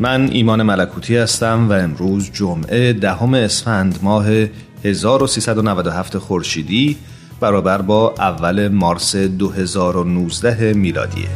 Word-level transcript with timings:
من 0.00 0.28
ایمان 0.32 0.62
ملکوتی 0.62 1.16
هستم 1.16 1.68
و 1.68 1.72
امروز 1.72 2.30
جمعه 2.32 2.92
دهم 2.92 3.34
اسفند 3.34 3.98
ماه 4.02 4.26
1397 4.84 6.18
خورشیدی 6.18 6.96
برابر 7.40 7.82
با 7.82 8.14
اول 8.18 8.68
مارس 8.68 9.16
2019 9.16 10.72
میلادیه. 10.72 11.28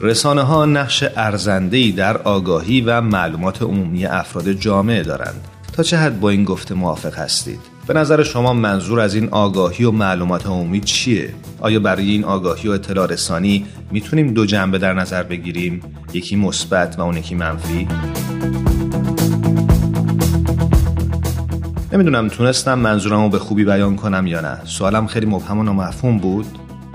رسانه 0.00 0.42
ها 0.42 0.66
نقش 0.66 1.04
ارزندهی 1.16 1.92
در 1.92 2.16
آگاهی 2.16 2.80
و 2.80 3.00
معلومات 3.00 3.62
عمومی 3.62 4.06
افراد 4.06 4.52
جامعه 4.52 5.02
دارند. 5.02 5.44
تا 5.72 5.82
چه 5.82 5.96
حد 5.96 6.20
با 6.20 6.30
این 6.30 6.44
گفته 6.44 6.74
موافق 6.74 7.14
هستید؟ 7.14 7.79
به 7.86 7.94
نظر 7.94 8.22
شما 8.22 8.52
منظور 8.52 9.00
از 9.00 9.14
این 9.14 9.28
آگاهی 9.28 9.84
و 9.84 9.90
معلومات 9.90 10.46
عمومی 10.46 10.80
چیه؟ 10.80 11.34
آیا 11.60 11.80
برای 11.80 12.10
این 12.10 12.24
آگاهی 12.24 12.68
و 12.68 12.72
اطلاع 12.72 13.06
رسانی 13.06 13.66
می‌تونیم 13.90 14.34
دو 14.34 14.46
جنبه 14.46 14.78
در 14.78 14.94
نظر 14.94 15.22
بگیریم؟ 15.22 15.80
یکی 16.12 16.36
مثبت 16.36 16.98
و 16.98 17.02
اون 17.02 17.16
یکی 17.16 17.34
منفی؟ 17.34 17.88
نمی‌دونم 21.92 22.28
تونستم 22.28 22.78
منظورم 22.78 23.22
رو 23.22 23.28
به 23.28 23.38
خوبی 23.38 23.64
بیان 23.64 23.96
کنم 23.96 24.26
یا 24.26 24.40
نه 24.40 24.58
سوالم 24.64 25.06
خیلی 25.06 25.26
مبهم 25.26 25.58
و 25.58 25.62
نامفهوم 25.62 26.18
بود 26.18 26.46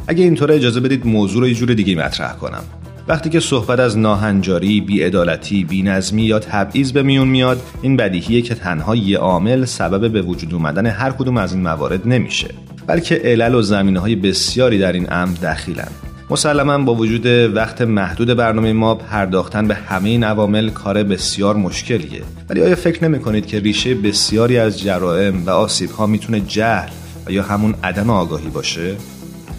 اگه 0.08 0.23
اینطوره 0.23 0.56
اجازه 0.56 0.80
بدید 0.80 1.08
موضوع 1.08 1.41
رو 1.41 1.47
یه 1.47 1.53
جور 1.53 1.73
دیگه 1.73 1.95
مطرح 1.95 2.33
کنم 2.33 2.63
وقتی 3.08 3.30
که 3.30 3.39
صحبت 3.39 3.80
از 3.80 3.98
ناهنجاری، 3.98 4.81
بیعدالتی، 4.81 5.64
بینظمی 5.64 6.23
یا 6.23 6.39
تبعیض 6.39 6.92
به 6.92 7.03
میون 7.03 7.28
میاد 7.28 7.62
این 7.81 7.97
بدیهیه 7.97 8.42
که 8.42 8.56
تنها 8.56 8.95
یه 8.95 9.17
عامل 9.17 9.66
سبب 9.66 10.12
به 10.12 10.22
وجود 10.22 10.53
اومدن 10.53 10.86
هر 10.86 11.12
کدوم 11.12 11.38
از 11.38 11.53
این 11.53 11.62
موارد 11.64 12.08
نمیشه. 12.08 12.47
بلکه 12.88 13.16
علل 13.16 13.56
و 13.56 13.62
زمینه 13.62 14.00
های 14.00 14.16
بسیاری 14.16 14.80
در 14.80 14.92
این 14.92 15.08
امر 15.12 15.38
دخیلن. 15.38 15.88
مسلما 16.30 16.78
با 16.78 16.95
وجود 16.95 17.25
وقت 17.56 17.81
محدود 17.81 18.28
برنامه 18.28 18.73
ما 18.73 18.95
پرداختن 18.95 19.67
به 19.67 19.75
همه 19.75 20.09
این 20.09 20.23
عوامل 20.23 20.69
کار 20.69 21.03
بسیار 21.03 21.56
مشکلیه. 21.56 22.22
ولی 22.50 22.62
آیا 22.62 22.75
فکر 22.75 23.03
نمی 23.03 23.19
کنید 23.19 23.46
که 23.46 23.59
ریشه 23.59 23.96
بسیاری 23.96 24.58
از 24.58 24.79
جرائم 24.79 25.46
و 25.46 25.50
آسیب 25.50 25.91
ها 25.91 26.08
می‌تونه 26.08 26.40
جهل 26.40 26.90
و 27.28 27.31
یا 27.31 27.44
همون 27.44 27.75
عدم 27.84 28.09
آگاهی 28.09 28.50
باشه؟ 28.50 28.96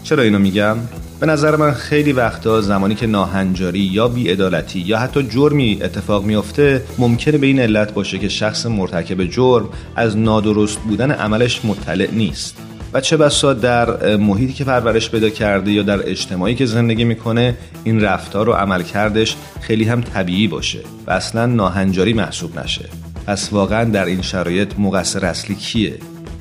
چرا 0.03 0.23
اینو 0.23 0.39
میگم؟ 0.39 0.77
به 1.19 1.25
نظر 1.25 1.55
من 1.55 1.71
خیلی 1.71 2.11
وقتا 2.11 2.61
زمانی 2.61 2.95
که 2.95 3.07
ناهنجاری 3.07 3.79
یا 3.79 4.07
بیعدالتی 4.07 4.79
یا 4.79 4.99
حتی 4.99 5.23
جرمی 5.23 5.79
اتفاق 5.81 6.23
میافته 6.25 6.83
ممکنه 6.97 7.37
به 7.37 7.47
این 7.47 7.59
علت 7.59 7.93
باشه 7.93 8.19
که 8.19 8.29
شخص 8.29 8.65
مرتکب 8.65 9.25
جرم 9.25 9.69
از 9.95 10.17
نادرست 10.17 10.79
بودن 10.79 11.11
عملش 11.11 11.65
مطلع 11.65 12.07
نیست. 12.11 12.57
و 12.93 13.01
چه 13.01 13.17
بسا 13.17 13.53
در 13.53 14.15
محیطی 14.15 14.53
که 14.53 14.63
پرورش 14.63 15.09
پیدا 15.09 15.29
کرده 15.29 15.71
یا 15.71 15.83
در 15.83 16.09
اجتماعی 16.09 16.55
که 16.55 16.65
زندگی 16.65 17.03
می‌کنه 17.03 17.55
این 17.83 18.01
رفتار 18.01 18.49
و 18.49 18.53
عمل 18.53 18.83
کردش 18.83 19.35
خیلی 19.61 19.83
هم 19.83 20.01
طبیعی 20.01 20.47
باشه 20.47 20.79
و 21.07 21.11
اصلا 21.11 21.45
ناهنجاری 21.45 22.13
محسوب 22.13 22.59
نشه. 22.59 22.85
پس 23.27 23.53
واقعا 23.53 23.83
در 23.83 24.05
این 24.05 24.21
شرایط 24.21 24.71
مقصر 24.79 25.25
اصلی 25.25 25.55
کیه؟ 25.55 25.93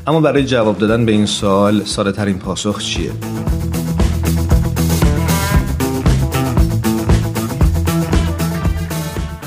اما 0.07 0.21
برای 0.21 0.45
جواب 0.45 0.79
دادن 0.79 1.07
به 1.07 1.13
این 1.13 1.27
سوال 1.27 1.85
ساده 1.85 2.13
ترین 2.13 2.39
پاسخ 2.39 2.79
چیه؟ 2.79 3.11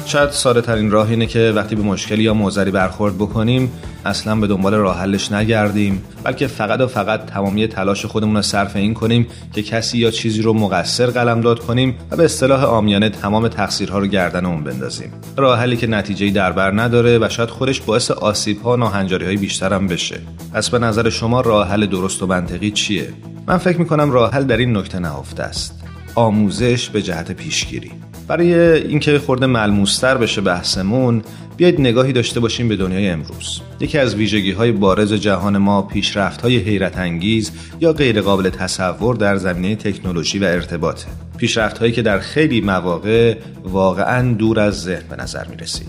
شاید 0.10 0.30
ساده 0.30 0.62
ترین 0.62 0.92
راه 0.92 1.10
اینه 1.10 1.26
که 1.26 1.54
وقتی 1.56 1.76
به 1.76 1.82
مشکلی 1.82 2.24
یا 2.24 2.34
موزری 2.34 2.72
برخورد 2.72 3.16
بکنیم 3.16 3.72
اصلا 4.06 4.36
به 4.36 4.48
دنبال 4.48 4.74
راه 4.74 5.00
حلش 5.00 5.32
نگردیم 5.32 6.04
بلکه 6.24 6.48
فقط 6.48 6.82
و 6.82 6.88
فقط 6.88 7.26
تمامی 7.26 7.68
تلاش 7.68 8.06
خودمون 8.06 8.36
رو 8.36 8.42
صرف 8.42 8.76
این 8.76 8.94
کنیم 8.94 9.28
که 9.54 9.64
کسی 9.64 9.98
یا 9.98 10.12
چیزی 10.12 10.42
رو 10.42 10.54
مقصر 10.54 11.06
قلمداد 11.06 11.60
کنیم 11.60 11.96
و 12.12 12.16
به 12.16 12.26
اصطلاح 12.26 12.64
آمیانه 12.64 13.10
تمام 13.10 13.48
تقصیرها 13.48 14.00
رو 14.00 14.08
گردن 14.08 14.46
اون 14.46 14.64
بندازیم. 14.64 15.12
راه 15.38 15.60
حلی 15.60 15.78
که 15.78 15.88
نتیجه 15.88 16.30
در 16.30 16.52
بر 16.52 16.82
نداره 16.82 17.18
و 17.18 17.30
شاید 17.30 17.50
خودش 17.50 17.82
باعث 17.82 18.12
آسیب 18.12 18.62
ها 18.62 18.74
و 18.74 18.78
ناهنجاری 18.78 19.26
های 19.26 19.38
بیشتر 19.38 19.74
هم 19.74 19.88
بشه. 19.88 20.20
پس 20.54 20.70
به 20.70 20.80
نظر 20.80 21.10
شما 21.10 21.42
راه 21.42 21.68
حل 21.68 21.86
درست 21.86 22.24
و 22.24 22.28
منطقی 22.28 22.72
چیه؟ 22.72 23.14
من 23.48 23.58
فکر 23.58 23.78
می‌کنم 23.78 24.12
راه 24.12 24.32
حل 24.32 24.44
در 24.44 24.58
این 24.58 24.78
نکته 24.78 25.00
نهفته 25.00 25.44
است. 25.44 25.84
آموزش 26.16 26.90
به 26.90 27.02
جهت 27.02 27.32
پیشگیری. 27.32 27.92
برای 28.30 28.54
اینکه 28.82 29.20
خورده 29.20 29.46
ملموستر 29.46 30.18
بشه 30.18 30.42
بحثمون 30.42 31.22
بیاید 31.58 31.82
نگاهی 31.82 32.14
داشته 32.14 32.40
باشیم 32.40 32.68
به 32.68 32.76
دنیای 32.76 33.10
امروز. 33.10 33.62
یکی 33.80 33.98
از 33.98 34.16
ویژگی 34.16 34.52
های 34.52 34.72
بارز 34.72 35.14
جهان 35.14 35.58
ما 35.58 35.82
پیشرفت 35.82 36.42
های 36.42 36.58
حیرت 36.58 36.98
انگیز 36.98 37.52
یا 37.80 37.94
غیر 37.94 38.22
قابل 38.22 38.50
تصور 38.50 39.16
در 39.16 39.38
زمینه 39.38 39.76
تکنولوژی 39.76 40.40
و 40.40 40.44
ارتباطه. 40.44 41.08
پیشرفت 41.38 41.78
هایی 41.78 41.92
که 41.92 42.02
در 42.02 42.20
خیلی 42.20 42.62
مواقع 42.62 43.36
واقعا 43.64 44.34
دور 44.34 44.60
از 44.60 44.82
ذهن 44.82 45.04
به 45.10 45.16
نظر 45.16 45.48
می 45.48 45.56
رسید. 45.56 45.88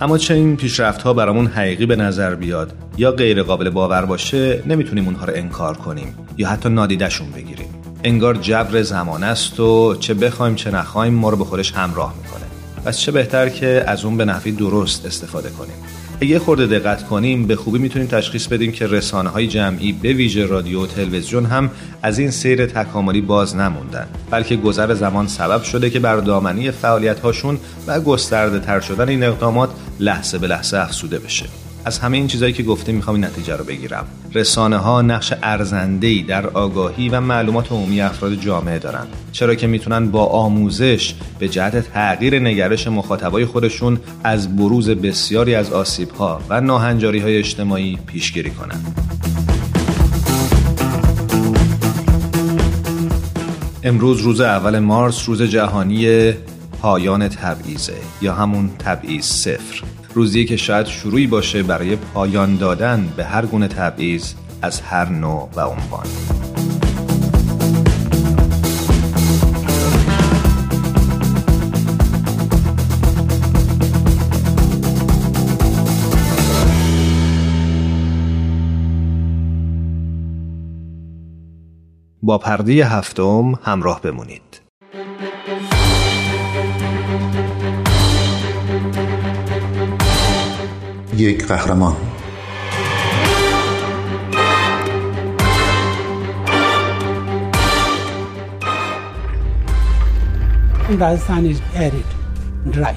اما 0.00 0.18
چه 0.18 0.34
این 0.34 0.56
پیشرفت 0.56 1.02
ها 1.02 1.12
برامون 1.12 1.46
حقیقی 1.46 1.86
به 1.86 1.96
نظر 1.96 2.34
بیاد 2.34 2.72
یا 2.98 3.12
غیر 3.12 3.42
قابل 3.42 3.70
باور 3.70 4.04
باشه 4.04 4.62
نمی‌تونیم 4.66 5.04
اونها 5.04 5.24
رو 5.24 5.32
انکار 5.36 5.76
کنیم 5.76 6.14
یا 6.36 6.48
حتی 6.48 6.68
نادیدشون 6.68 7.30
بگیریم. 7.30 7.75
انگار 8.06 8.34
جبر 8.34 8.82
زمان 8.82 9.24
است 9.24 9.60
و 9.60 9.94
چه 10.00 10.14
بخوایم 10.14 10.54
چه 10.54 10.70
نخوایم 10.70 11.14
ما 11.14 11.30
رو 11.30 11.36
به 11.36 11.44
خودش 11.44 11.72
همراه 11.72 12.14
می‌کنه. 12.22 12.44
پس 12.84 12.98
چه 12.98 13.12
بهتر 13.12 13.48
که 13.48 13.84
از 13.86 14.04
اون 14.04 14.16
به 14.16 14.24
نحوی 14.24 14.52
درست 14.52 15.06
استفاده 15.06 15.50
کنیم. 15.50 15.74
اگه 16.20 16.38
خورده 16.38 16.66
دقت 16.66 17.06
کنیم 17.06 17.46
به 17.46 17.56
خوبی 17.56 17.78
می‌تونیم 17.78 18.08
تشخیص 18.08 18.46
بدیم 18.46 18.72
که 18.72 18.86
رسانه 18.86 19.30
های 19.30 19.46
جمعی 19.46 19.92
به 19.92 20.12
ویژه 20.12 20.46
رادیو 20.46 20.82
و 20.82 20.86
تلویزیون 20.86 21.46
هم 21.46 21.70
از 22.02 22.18
این 22.18 22.30
سیر 22.30 22.66
تکاملی 22.66 23.20
باز 23.20 23.56
نموندن 23.56 24.06
بلکه 24.30 24.56
گذر 24.56 24.94
زمان 24.94 25.28
سبب 25.28 25.62
شده 25.62 25.90
که 25.90 26.00
بر 26.00 26.16
دامنی 26.16 26.70
فعالیت 26.70 27.20
هاشون 27.20 27.58
و 27.86 28.00
گسترده 28.00 28.58
تر 28.58 28.80
شدن 28.80 29.08
این 29.08 29.24
اقدامات 29.24 29.70
لحظه 30.00 30.38
به 30.38 30.46
لحظه 30.46 30.78
افسوده 30.78 31.18
بشه. 31.18 31.65
از 31.86 31.98
همه 31.98 32.16
این 32.16 32.26
چیزهایی 32.26 32.54
که 32.54 32.62
گفتیم 32.62 32.94
می‌خوام 32.94 33.16
این 33.16 33.24
نتیجه 33.24 33.56
رو 33.56 33.64
بگیرم. 33.64 34.04
رسانه 34.34 34.76
ها 34.76 35.02
نقش 35.02 35.32
ارزنده 35.42 36.22
در 36.22 36.46
آگاهی 36.46 37.08
و 37.08 37.20
معلومات 37.20 37.72
عمومی 37.72 38.00
افراد 38.00 38.34
جامعه 38.34 38.78
دارند 38.78 39.08
چرا 39.32 39.54
که 39.54 39.66
می‌تونن 39.66 40.10
با 40.10 40.26
آموزش 40.26 41.14
به 41.38 41.48
جهت 41.48 41.92
تغییر 41.92 42.38
نگرش 42.38 42.86
مخاطبای 42.86 43.46
خودشون 43.46 44.00
از 44.24 44.56
بروز 44.56 44.90
بسیاری 44.90 45.54
از 45.54 45.72
آسیب 45.72 46.10
ها 46.10 46.40
و 46.48 46.60
ناهنجاری 46.60 47.18
های 47.18 47.36
اجتماعی 47.36 47.98
پیشگیری 48.06 48.50
کنند 48.50 49.00
امروز 53.82 54.20
روز 54.20 54.40
اول 54.40 54.78
مارس 54.78 55.28
روز 55.28 55.42
جهانی 55.42 56.32
پایان 56.82 57.28
تبعیضه 57.28 57.94
یا 58.22 58.34
همون 58.34 58.70
تبعیض 58.78 59.24
صفر. 59.24 59.82
روزی 60.16 60.44
که 60.44 60.56
شاید 60.56 60.86
شروعی 60.86 61.26
باشه 61.26 61.62
برای 61.62 61.96
پایان 61.96 62.56
دادن 62.56 63.12
به 63.16 63.24
هر 63.24 63.46
گونه 63.46 63.68
تبعیض 63.68 64.34
از 64.62 64.80
هر 64.80 65.08
نوع 65.08 65.48
و 65.56 65.60
عنوان. 65.60 66.06
با 82.22 82.38
پرده 82.38 82.72
هفتم 82.72 83.52
همراه 83.62 84.00
بمونید. 84.00 84.65
یک 91.16 91.46
قهرمان 91.46 91.96
Rajasthan 100.88 101.46
is 101.46 101.60
arid, 101.74 102.08
dry. 102.70 102.96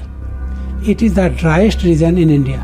It 0.86 1.02
is 1.02 1.14
the 1.14 1.28
driest 1.40 1.82
region 1.82 2.16
in 2.18 2.30
India. 2.30 2.60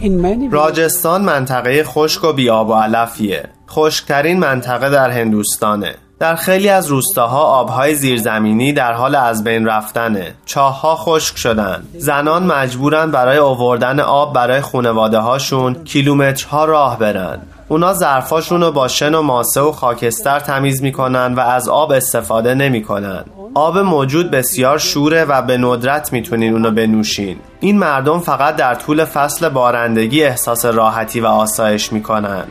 In 0.00 0.20
many 0.20 0.48
راجستان 0.50 1.22
منطقه 1.24 1.84
خشک 1.84 2.24
و 2.24 2.32
بیاب 2.32 2.68
و 2.68 2.74
علفیه. 2.74 3.48
خشکترین 3.68 4.38
منطقه 4.38 4.90
در 4.90 5.10
هندوستانه. 5.10 5.94
در 6.18 6.34
خیلی 6.34 6.68
از 6.68 6.86
روستاها 6.86 7.42
آبهای 7.42 7.94
زیرزمینی 7.94 8.72
در 8.72 8.92
حال 8.92 9.14
از 9.14 9.44
بین 9.44 9.66
رفتنه. 9.66 10.34
چاهها 10.46 10.96
خشک 10.96 11.36
شدن. 11.36 11.82
زنان 11.98 12.46
مجبورن 12.46 13.10
برای 13.10 13.38
آوردن 13.38 14.00
آب 14.00 14.34
برای 14.34 14.60
خونواده 14.60 15.18
هاشون 15.18 15.84
کیلومترها 15.84 16.64
راه 16.64 16.98
برن. 16.98 17.38
اونا 17.68 17.94
ظرفاشون 17.94 18.60
رو 18.60 18.72
با 18.72 18.88
شن 18.88 19.14
و 19.14 19.22
ماسه 19.22 19.60
و 19.60 19.72
خاکستر 19.72 20.40
تمیز 20.40 20.82
می‌کنن 20.82 21.34
و 21.34 21.40
از 21.40 21.68
آب 21.68 21.92
استفاده 21.92 22.54
نمی‌کنن. 22.54 23.24
آب 23.54 23.78
موجود 23.78 24.30
بسیار 24.30 24.78
شوره 24.78 25.24
و 25.24 25.42
به 25.42 25.58
ندرت 25.58 26.12
می‌تونین 26.12 26.52
اونو 26.52 26.70
بنوشین. 26.70 27.36
این 27.60 27.78
مردم 27.78 28.20
فقط 28.20 28.56
در 28.56 28.74
طول 28.74 29.04
فصل 29.04 29.48
بارندگی 29.48 30.24
احساس 30.24 30.64
راحتی 30.64 31.20
و 31.20 31.26
آسایش 31.26 31.92
می‌کنن. 31.92 32.44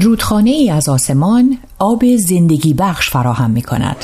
رودخانه 0.00 0.50
ای 0.50 0.70
از 0.70 0.88
آسمان 0.88 1.58
آب 1.78 2.16
زندگی 2.16 2.74
بخش 2.74 3.10
فراهم 3.10 3.50
می 3.50 3.62
کند. 3.62 3.96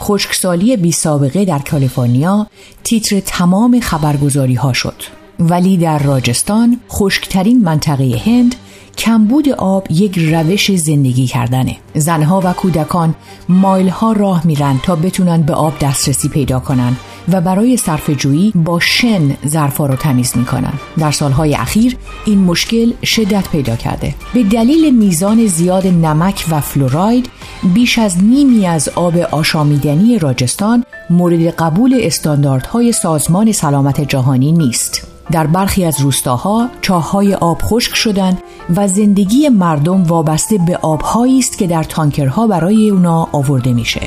خشکسالی 0.00 0.76
بی 0.76 0.92
سابقه 0.92 1.44
در 1.44 1.58
کالیفرنیا 1.58 2.46
تیتر 2.84 3.20
تمام 3.20 3.80
خبرگزاری 3.80 4.54
ها 4.54 4.72
شد. 4.72 5.02
ولی 5.40 5.76
در 5.76 5.98
راجستان 5.98 6.80
خشکترین 6.90 7.64
منطقه 7.64 8.22
هند 8.26 8.54
کمبود 8.98 9.48
آب 9.48 9.86
یک 9.90 10.18
روش 10.18 10.76
زندگی 10.76 11.26
کردنه. 11.26 11.76
زنها 11.94 12.40
و 12.44 12.52
کودکان 12.52 13.14
مایل 13.48 13.88
ها 13.88 14.12
راه 14.12 14.46
میرن 14.46 14.80
تا 14.82 14.96
بتونن 14.96 15.42
به 15.42 15.54
آب 15.54 15.78
دسترسی 15.78 16.28
پیدا 16.28 16.60
کنن 16.60 16.96
و 17.32 17.40
برای 17.40 17.76
صرف 17.76 18.10
جویی 18.10 18.52
با 18.54 18.80
شن 18.80 19.36
ظرفا 19.46 19.86
رو 19.86 19.96
تمیز 19.96 20.36
می‌کنن. 20.36 20.72
در 20.98 21.10
سالهای 21.10 21.54
اخیر 21.54 21.96
این 22.24 22.38
مشکل 22.38 22.92
شدت 23.04 23.48
پیدا 23.48 23.76
کرده. 23.76 24.14
به 24.34 24.42
دلیل 24.42 24.94
میزان 24.94 25.46
زیاد 25.46 25.86
نمک 25.86 26.44
و 26.50 26.60
فلوراید 26.60 27.30
بیش 27.74 27.98
از 27.98 28.24
نیمی 28.24 28.66
از 28.66 28.88
آب 28.88 29.16
آشامیدنی 29.16 30.18
راجستان 30.18 30.84
مورد 31.10 31.40
قبول 31.40 31.98
استانداردهای 32.02 32.92
سازمان 32.92 33.52
سلامت 33.52 34.00
جهانی 34.00 34.52
نیست. 34.52 35.13
در 35.32 35.46
برخی 35.46 35.84
از 35.84 36.00
روستاها 36.00 36.68
چاههای 36.80 37.34
آب 37.34 37.62
خشک 37.62 37.94
شدند 37.94 38.42
و 38.76 38.88
زندگی 38.88 39.48
مردم 39.48 40.02
وابسته 40.02 40.58
به 40.66 40.76
آبهایی 40.76 41.38
است 41.38 41.58
که 41.58 41.66
در 41.66 41.82
تانکرها 41.82 42.46
برای 42.46 42.90
اونا 42.90 43.28
آورده 43.32 43.72
میشه. 43.72 44.00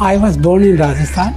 I 0.00 0.16
was 0.16 0.36
born 0.36 0.62
in 0.64 0.80
Rajasthan. 0.80 1.32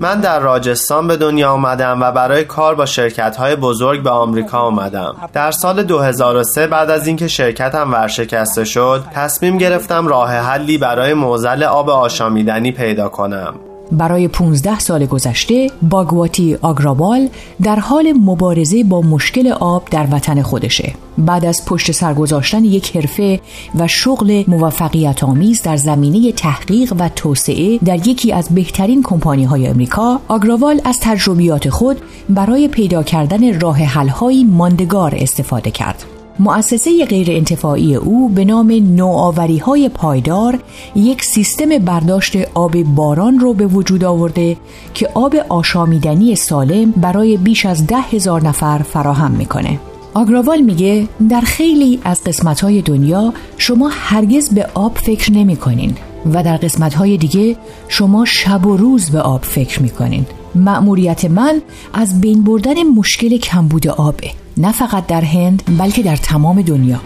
من 0.00 0.20
در 0.20 0.40
راجستان 0.40 1.08
به 1.08 1.16
دنیا 1.16 1.50
آمدم 1.50 2.00
و 2.02 2.12
برای 2.12 2.44
کار 2.44 2.74
با 2.74 2.86
شرکت 2.86 3.36
های 3.36 3.56
بزرگ 3.56 4.02
به 4.02 4.10
آمریکا 4.10 4.58
آمدم 4.58 5.16
در 5.32 5.50
سال 5.50 5.82
2003 5.82 6.66
بعد 6.66 6.90
از 6.90 7.06
اینکه 7.06 7.28
شرکتم 7.28 7.92
ورشکسته 7.92 8.64
شد 8.64 9.04
تصمیم 9.14 9.58
گرفتم 9.58 10.06
راه 10.06 10.30
حلی 10.30 10.78
برای 10.78 11.14
موزل 11.14 11.62
آب 11.62 11.90
آشامیدنی 11.90 12.72
پیدا 12.72 13.08
کنم 13.08 13.54
برای 13.92 14.28
15 14.28 14.78
سال 14.78 15.06
گذشته 15.06 15.70
باگواتی 15.82 16.54
آگرابال 16.62 17.28
در 17.62 17.76
حال 17.76 18.12
مبارزه 18.12 18.84
با 18.84 19.00
مشکل 19.00 19.48
آب 19.48 19.88
در 19.90 20.06
وطن 20.12 20.42
خودشه. 20.42 20.92
بعد 21.18 21.44
از 21.44 21.64
پشت 21.64 21.92
سر 21.92 22.14
گذاشتن 22.14 22.64
یک 22.64 22.96
حرفه 22.96 23.40
و 23.74 23.88
شغل 23.88 24.44
موفقیت 24.48 25.24
آمیز 25.24 25.62
در 25.62 25.76
زمینه 25.76 26.32
تحقیق 26.32 26.94
و 26.98 27.08
توسعه 27.08 27.78
در 27.78 28.08
یکی 28.08 28.32
از 28.32 28.48
بهترین 28.48 29.02
کمپانی 29.02 29.44
های 29.44 29.66
امریکا 29.66 30.20
آگراوال 30.28 30.80
از 30.84 30.98
تجربیات 31.02 31.68
خود 31.68 31.96
برای 32.28 32.68
پیدا 32.68 33.02
کردن 33.02 33.60
راه 33.60 33.76
حل‌های 33.76 34.44
ماندگار 34.44 35.14
استفاده 35.18 35.70
کرد. 35.70 36.19
مؤسسه 36.40 37.04
غیر 37.04 37.30
انتفاعی 37.30 37.94
او 37.94 38.28
به 38.28 38.44
نام 38.44 38.70
نوآوری 38.70 39.58
های 39.58 39.88
پایدار 39.88 40.58
یک 40.94 41.24
سیستم 41.24 41.78
برداشت 41.78 42.36
آب 42.54 42.82
باران 42.82 43.38
رو 43.38 43.54
به 43.54 43.66
وجود 43.66 44.04
آورده 44.04 44.56
که 44.94 45.08
آب 45.14 45.34
آشامیدنی 45.48 46.36
سالم 46.36 46.90
برای 46.90 47.36
بیش 47.36 47.66
از 47.66 47.86
ده 47.86 48.00
هزار 48.00 48.42
نفر 48.42 48.78
فراهم 48.78 49.30
می‌کنه. 49.30 49.80
آگراوال 50.14 50.60
میگه 50.60 51.08
در 51.30 51.40
خیلی 51.40 52.00
از 52.04 52.24
قسمتهای 52.24 52.82
دنیا 52.82 53.32
شما 53.58 53.90
هرگز 53.92 54.48
به 54.48 54.66
آب 54.74 54.94
فکر 54.94 55.32
نمی 55.32 55.56
کنین 55.56 55.96
و 56.32 56.42
در 56.42 56.56
قسمتهای 56.56 57.16
دیگه 57.16 57.56
شما 57.88 58.24
شب 58.24 58.66
و 58.66 58.76
روز 58.76 59.10
به 59.10 59.20
آب 59.20 59.42
فکر 59.42 59.82
می‌کنین. 59.82 60.26
مأموریت 60.54 61.24
من 61.24 61.62
از 61.92 62.20
بین 62.20 62.42
بردن 62.42 62.82
مشکل 62.82 63.36
کمبود 63.36 63.88
آبه 63.88 64.39
نه 64.56 64.72
فقط 64.72 65.06
در 65.06 65.20
هند 65.20 65.62
بلکه 65.78 66.02
در 66.02 66.16
تمام 66.16 66.62
دنیا. 66.62 67.00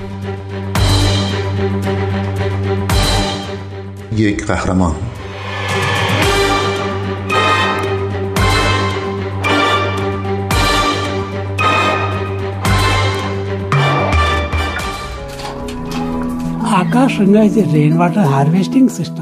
یک 4.16 4.46
قهرمان. 4.46 4.94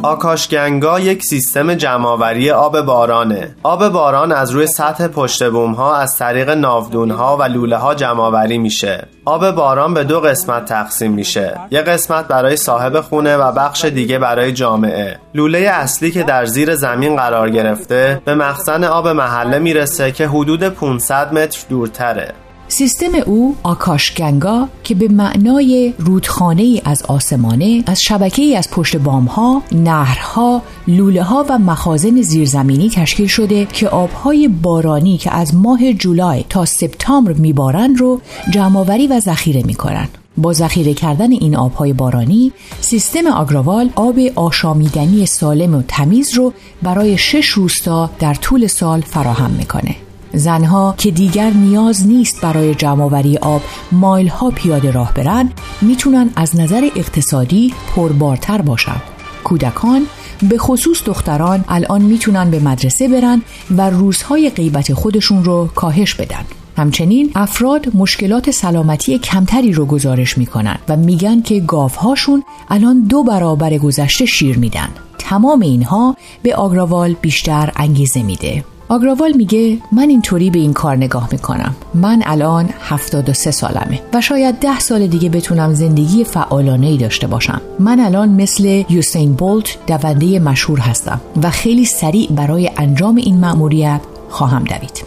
آکاش 0.02 0.48
گنگا 0.48 1.00
یک 1.00 1.24
سیستم 1.24 1.74
جمعآوری 1.74 2.50
آب 2.50 2.80
بارانه 2.80 3.54
آب 3.62 3.88
باران 3.88 4.32
از 4.32 4.50
روی 4.50 4.66
سطح 4.66 5.06
پشت 5.06 5.50
بوم 5.50 5.72
ها 5.72 5.96
از 5.96 6.16
طریق 6.18 6.50
ناودون 6.50 7.10
ها 7.10 7.36
و 7.36 7.42
لوله 7.42 7.76
ها 7.76 7.94
جمعآوری 7.94 8.58
میشه 8.58 9.08
آب 9.24 9.50
باران 9.50 9.94
به 9.94 10.04
دو 10.04 10.20
قسمت 10.20 10.64
تقسیم 10.64 11.12
میشه 11.12 11.60
یک 11.70 11.80
قسمت 11.80 12.28
برای 12.28 12.56
صاحب 12.56 13.00
خونه 13.00 13.36
و 13.36 13.52
بخش 13.52 13.84
دیگه 13.84 14.18
برای 14.18 14.52
جامعه 14.52 15.18
لوله 15.34 15.58
اصلی 15.58 16.10
که 16.10 16.22
در 16.22 16.44
زیر 16.44 16.74
زمین 16.74 17.16
قرار 17.16 17.50
گرفته 17.50 18.22
به 18.24 18.34
مخزن 18.34 18.84
آب 18.84 19.08
محله 19.08 19.58
می‌رسه 19.58 20.12
که 20.12 20.28
حدود 20.28 20.68
500 20.68 21.32
متر 21.32 21.58
دورتره। 21.68 22.32
سیستم 22.72 23.14
او 23.26 23.56
آکاش 23.62 24.14
گنگا 24.14 24.68
که 24.84 24.94
به 24.94 25.08
معنای 25.08 25.94
رودخانه 25.98 26.62
ای 26.62 26.82
از 26.84 27.02
آسمانه 27.02 27.82
از 27.86 28.02
شبکه 28.02 28.42
ای 28.42 28.56
از 28.56 28.70
پشت 28.70 28.96
بام 28.96 29.24
ها، 29.24 29.62
نهرها، 29.72 30.62
لوله 30.88 31.22
ها 31.22 31.46
و 31.48 31.58
مخازن 31.58 32.22
زیرزمینی 32.22 32.90
تشکیل 32.90 33.26
شده 33.26 33.66
که 33.66 33.88
آبهای 33.88 34.48
بارانی 34.48 35.18
که 35.18 35.34
از 35.34 35.54
ماه 35.54 35.92
جولای 35.92 36.44
تا 36.48 36.64
سپتامبر 36.64 37.32
میبارند 37.32 38.00
رو 38.00 38.20
جمعآوری 38.50 39.06
و 39.06 39.20
ذخیره 39.20 39.62
می‌کنن. 39.62 40.08
با 40.36 40.52
ذخیره 40.52 40.94
کردن 40.94 41.32
این 41.32 41.56
آبهای 41.56 41.92
بارانی 41.92 42.52
سیستم 42.80 43.26
آگراوال 43.26 43.90
آب 43.94 44.18
آشامیدنی 44.34 45.26
سالم 45.26 45.74
و 45.74 45.82
تمیز 45.88 46.34
رو 46.34 46.52
برای 46.82 47.18
شش 47.18 47.46
روستا 47.46 48.10
در 48.18 48.34
طول 48.34 48.66
سال 48.66 49.00
فراهم 49.00 49.50
می‌کنه 49.50 49.96
زنها 50.34 50.94
که 50.98 51.10
دیگر 51.10 51.50
نیاز 51.50 52.06
نیست 52.06 52.40
برای 52.40 52.74
جمعآوری 52.74 53.36
آب 53.36 53.62
مایل 53.92 54.28
ها 54.28 54.50
پیاده 54.50 54.90
راه 54.90 55.14
برن 55.14 55.50
می‌تونن 55.80 56.30
از 56.36 56.60
نظر 56.60 56.88
اقتصادی 56.96 57.74
پربارتر 57.96 58.62
باشن. 58.62 59.02
کودکان 59.44 60.06
به 60.42 60.58
خصوص 60.58 61.02
دختران 61.04 61.64
الان 61.68 62.02
می‌تونن 62.02 62.50
به 62.50 62.60
مدرسه 62.60 63.08
برن 63.08 63.42
و 63.70 63.90
روزهای 63.90 64.50
غیبت 64.50 64.94
خودشون 64.94 65.44
رو 65.44 65.68
کاهش 65.74 66.14
بدن. 66.14 66.44
همچنین 66.76 67.30
افراد 67.34 67.96
مشکلات 67.96 68.50
سلامتی 68.50 69.18
کمتری 69.18 69.72
رو 69.72 69.86
گزارش 69.86 70.38
می‌کنن 70.38 70.78
و 70.88 70.96
میگن 70.96 71.42
که 71.42 71.60
گاوهاشون 71.60 72.42
الان 72.70 73.00
دو 73.00 73.24
برابر 73.24 73.78
گذشته 73.78 74.26
شیر 74.26 74.58
میدن. 74.58 74.88
تمام 75.18 75.60
اینها 75.60 76.16
به 76.42 76.54
آگراوال 76.54 77.14
بیشتر 77.22 77.72
انگیزه 77.76 78.22
میده. 78.22 78.64
آگراوال 78.92 79.32
میگه 79.32 79.78
من 79.92 80.08
اینطوری 80.08 80.50
به 80.50 80.58
این 80.58 80.72
کار 80.72 80.96
نگاه 80.96 81.28
می‌کنم. 81.32 81.74
من 81.94 82.22
الان 82.26 82.68
73 82.80 83.50
سالمه 83.50 84.00
و 84.14 84.20
شاید 84.20 84.54
ده 84.54 84.80
سال 84.80 85.06
دیگه 85.06 85.28
بتونم 85.28 85.74
زندگی 85.74 86.24
فعالانه 86.24 86.86
ای 86.86 86.96
داشته 86.96 87.26
باشم. 87.26 87.60
من 87.78 88.00
الان 88.00 88.28
مثل 88.28 88.84
یوسین 88.88 89.32
بولت 89.32 89.78
دونده 89.86 90.38
مشهور 90.38 90.80
هستم 90.80 91.20
و 91.42 91.50
خیلی 91.50 91.84
سریع 91.84 92.32
برای 92.32 92.70
انجام 92.76 93.16
این 93.16 93.40
مأموریت 93.40 94.00
خواهم 94.30 94.64
دوید. 94.64 95.02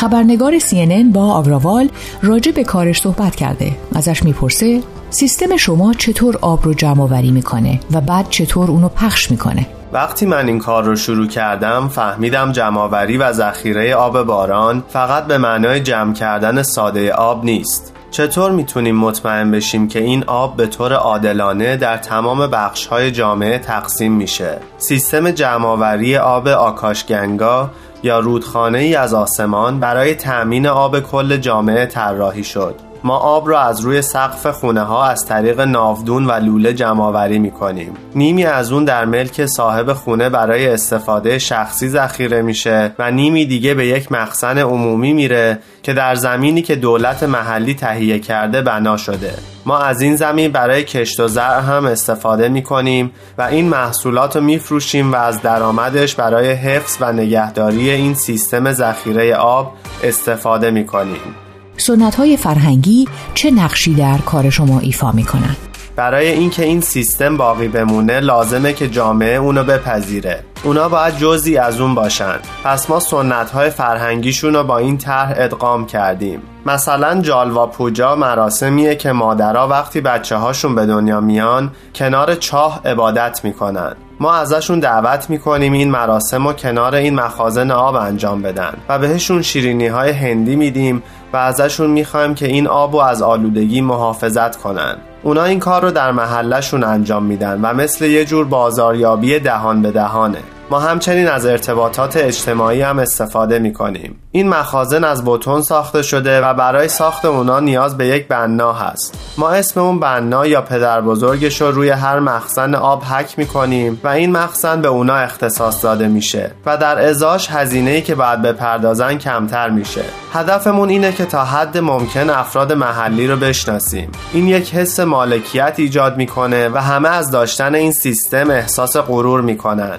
خبرنگار 0.00 0.58
CNN 0.58 1.12
با 1.12 1.32
آگراوال 1.32 1.88
راجع 2.22 2.52
به 2.52 2.64
کارش 2.64 3.00
صحبت 3.00 3.36
کرده. 3.36 3.76
ازش 3.94 4.22
می‌پرسه 4.22 4.80
سیستم 5.10 5.56
شما 5.56 5.94
چطور 5.94 6.38
آب 6.40 6.64
رو 6.64 6.74
جمع 6.74 7.02
آوری 7.02 7.30
می‌کنه 7.30 7.80
و 7.92 8.00
بعد 8.00 8.26
چطور 8.30 8.70
اونو 8.70 8.88
پخش 8.88 9.30
می‌کنه؟ 9.30 9.66
وقتی 9.92 10.26
من 10.26 10.46
این 10.46 10.58
کار 10.58 10.84
رو 10.84 10.96
شروع 10.96 11.26
کردم 11.26 11.88
فهمیدم 11.88 12.52
جمعآوری 12.52 13.16
و 13.16 13.32
ذخیره 13.32 13.94
آب 13.94 14.22
باران 14.22 14.84
فقط 14.88 15.26
به 15.26 15.38
معنای 15.38 15.80
جمع 15.80 16.14
کردن 16.14 16.62
ساده 16.62 17.12
آب 17.12 17.44
نیست. 17.44 17.92
چطور 18.10 18.50
می‌تونیم 18.50 18.96
مطمئن 18.96 19.50
بشیم 19.50 19.88
که 19.88 19.98
این 19.98 20.24
آب 20.26 20.56
به 20.56 20.66
طور 20.66 20.92
عادلانه 20.92 21.76
در 21.76 21.96
تمام 21.96 22.46
بخشهای 22.46 23.10
جامعه 23.10 23.58
تقسیم 23.58 24.12
میشه؟ 24.12 24.58
سیستم 24.78 25.30
جمعآوری 25.30 26.16
آب 26.16 26.48
آکاشگنگا 26.48 27.70
یا 28.02 28.18
رودخانه 28.18 28.78
ای 28.78 28.94
از 28.94 29.14
آسمان 29.14 29.80
برای 29.80 30.14
تأمین 30.14 30.66
آب 30.66 31.00
کل 31.00 31.36
جامعه 31.36 31.86
طراحی 31.86 32.44
شد. 32.44 32.89
ما 33.04 33.16
آب 33.16 33.48
را 33.48 33.60
از 33.60 33.80
روی 33.80 34.02
سقف 34.02 34.46
خونه 34.46 34.80
ها 34.80 35.04
از 35.04 35.26
طریق 35.26 35.60
ناودون 35.60 36.26
و 36.26 36.32
لوله 36.32 36.74
جمعآوری 36.74 37.38
می 37.38 37.50
کنیم. 37.50 37.92
نیمی 38.14 38.44
از 38.44 38.72
اون 38.72 38.84
در 38.84 39.04
ملک 39.04 39.46
صاحب 39.46 39.92
خونه 39.92 40.28
برای 40.28 40.68
استفاده 40.68 41.38
شخصی 41.38 41.88
ذخیره 41.88 42.42
میشه 42.42 42.94
و 42.98 43.10
نیمی 43.10 43.46
دیگه 43.46 43.74
به 43.74 43.86
یک 43.86 44.12
مخزن 44.12 44.58
عمومی 44.58 45.12
میره 45.12 45.58
که 45.82 45.92
در 45.92 46.14
زمینی 46.14 46.62
که 46.62 46.76
دولت 46.76 47.22
محلی 47.22 47.74
تهیه 47.74 48.18
کرده 48.18 48.62
بنا 48.62 48.96
شده. 48.96 49.34
ما 49.66 49.78
از 49.78 50.00
این 50.00 50.16
زمین 50.16 50.52
برای 50.52 50.84
کشت 50.84 51.20
و 51.20 51.28
زرع 51.28 51.60
هم 51.60 51.86
استفاده 51.86 52.48
می 52.48 52.62
کنیم 52.62 53.12
و 53.38 53.42
این 53.42 53.68
محصولات 53.68 54.36
رو 54.36 54.42
می 54.42 54.58
فروشیم 54.58 55.12
و 55.12 55.16
از 55.16 55.42
درآمدش 55.42 56.14
برای 56.14 56.50
حفظ 56.50 56.96
و 57.00 57.12
نگهداری 57.12 57.90
این 57.90 58.14
سیستم 58.14 58.72
ذخیره 58.72 59.34
آب 59.34 59.72
استفاده 60.02 60.70
می 60.70 60.86
کنیم. 60.86 61.49
سنت 61.80 62.14
های 62.14 62.36
فرهنگی 62.36 63.08
چه 63.34 63.50
نقشی 63.50 63.94
در 63.94 64.18
کار 64.18 64.50
شما 64.50 64.80
ایفا 64.80 65.12
می 65.12 65.24
کنن؟ 65.24 65.56
برای 65.96 66.28
اینکه 66.28 66.64
این 66.64 66.80
سیستم 66.80 67.36
باقی 67.36 67.68
بمونه 67.68 68.20
لازمه 68.20 68.72
که 68.72 68.88
جامعه 68.88 69.36
اونو 69.36 69.64
بپذیره. 69.64 70.44
اونا 70.64 70.88
باید 70.88 71.16
جزی 71.18 71.56
از 71.56 71.80
اون 71.80 71.94
باشن. 71.94 72.38
پس 72.64 72.90
ما 72.90 73.00
سنت 73.00 73.50
های 73.50 73.70
فرهنگیشون 73.70 74.54
رو 74.54 74.64
با 74.64 74.78
این 74.78 74.98
طرح 74.98 75.34
ادغام 75.36 75.86
کردیم. 75.86 76.42
مثلا 76.66 77.20
جالوا 77.20 77.66
پوجا 77.66 78.16
مراسمیه 78.16 78.94
که 78.94 79.12
مادرها 79.12 79.68
وقتی 79.68 80.00
بچه 80.00 80.36
هاشون 80.36 80.74
به 80.74 80.86
دنیا 80.86 81.20
میان 81.20 81.70
کنار 81.94 82.34
چاه 82.34 82.80
عبادت 82.84 83.40
می‌کنن. 83.44 83.94
ما 84.20 84.34
ازشون 84.34 84.80
دعوت 84.80 85.30
می‌کنیم 85.30 85.72
این 85.72 85.90
مراسم 85.90 86.46
و 86.46 86.52
کنار 86.52 86.94
این 86.94 87.14
مخازن 87.14 87.70
آب 87.70 87.94
انجام 87.94 88.42
بدن 88.42 88.74
و 88.88 88.98
بهشون 88.98 89.42
شیرینی 89.42 89.86
های 89.86 90.10
هندی 90.10 90.56
میدیم 90.56 91.02
و 91.32 91.36
ازشون 91.36 91.90
می‌خوایم 91.90 92.34
که 92.34 92.46
این 92.46 92.66
آب 92.66 92.94
و 92.94 92.98
از 92.98 93.22
آلودگی 93.22 93.80
محافظت 93.80 94.56
کنن. 94.56 94.96
اونا 95.22 95.44
این 95.44 95.58
کار 95.58 95.82
رو 95.82 95.90
در 95.90 96.12
محلشون 96.12 96.84
انجام 96.84 97.24
میدن 97.24 97.60
و 97.62 97.74
مثل 97.74 98.04
یه 98.04 98.24
جور 98.24 98.44
بازاریابی 98.44 99.38
دهان 99.38 99.82
به 99.82 99.90
دهانه. 99.90 100.42
ما 100.70 100.78
همچنین 100.78 101.28
از 101.28 101.46
ارتباطات 101.46 102.16
اجتماعی 102.16 102.82
هم 102.82 102.98
استفاده 102.98 103.58
می 103.58 103.72
کنیم. 103.72 104.16
این 104.32 104.48
مخازن 104.48 105.04
از 105.04 105.24
بتون 105.24 105.62
ساخته 105.62 106.02
شده 106.02 106.40
و 106.40 106.54
برای 106.54 106.88
ساخت 106.88 107.24
اونا 107.24 107.60
نیاز 107.60 107.96
به 107.96 108.06
یک 108.06 108.28
بنا 108.28 108.72
هست. 108.72 109.34
ما 109.38 109.50
اسم 109.50 109.80
اون 109.80 110.00
بنا 110.00 110.46
یا 110.46 110.62
پدر 110.62 111.00
بزرگش 111.00 111.60
رو 111.60 111.70
روی 111.70 111.88
هر 111.88 112.18
مخزن 112.18 112.74
آب 112.74 113.02
حک 113.02 113.38
می 113.38 113.46
کنیم 113.46 114.00
و 114.04 114.08
این 114.08 114.32
مخزن 114.32 114.82
به 114.82 114.88
اونا 114.88 115.14
اختصاص 115.14 115.84
داده 115.84 116.08
میشه 116.08 116.50
و 116.66 116.76
در 116.76 117.08
ازاش 117.08 117.50
هزینه 117.50 118.00
که 118.00 118.14
باید 118.14 118.42
بپردازن 118.42 119.18
کمتر 119.18 119.70
میشه. 119.70 120.04
هدفمون 120.32 120.88
اینه 120.88 121.12
که 121.12 121.24
تا 121.24 121.44
حد 121.44 121.78
ممکن 121.78 122.30
افراد 122.30 122.72
محلی 122.72 123.26
رو 123.26 123.36
بشناسیم. 123.36 124.10
این 124.32 124.48
یک 124.48 124.74
حس 124.74 125.00
مالکیت 125.00 125.74
ایجاد 125.76 126.16
می‌کنه 126.16 126.68
و 126.68 126.78
همه 126.78 127.08
از 127.08 127.30
داشتن 127.30 127.74
این 127.74 127.92
سیستم 127.92 128.50
احساس 128.50 128.96
غرور 128.96 129.40
می‌کنن. 129.40 129.98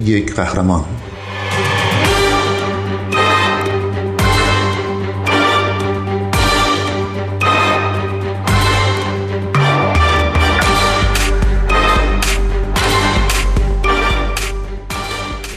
یک 0.00 0.34
قهرمان 0.34 0.84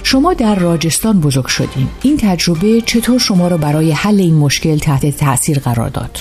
شما 0.03 0.33
در 0.33 0.55
راجستان 0.55 1.19
بزرگ 1.19 1.47
شدین 1.47 1.87
این 2.01 2.17
تجربه 2.17 2.81
چطور 2.81 3.19
شما 3.19 3.47
را 3.47 3.57
برای 3.57 3.91
حل 3.91 4.19
این 4.19 4.35
مشکل 4.35 4.77
تحت 4.77 5.17
تاثیر 5.17 5.59
قرار 5.59 5.89
داد؟ 5.89 6.19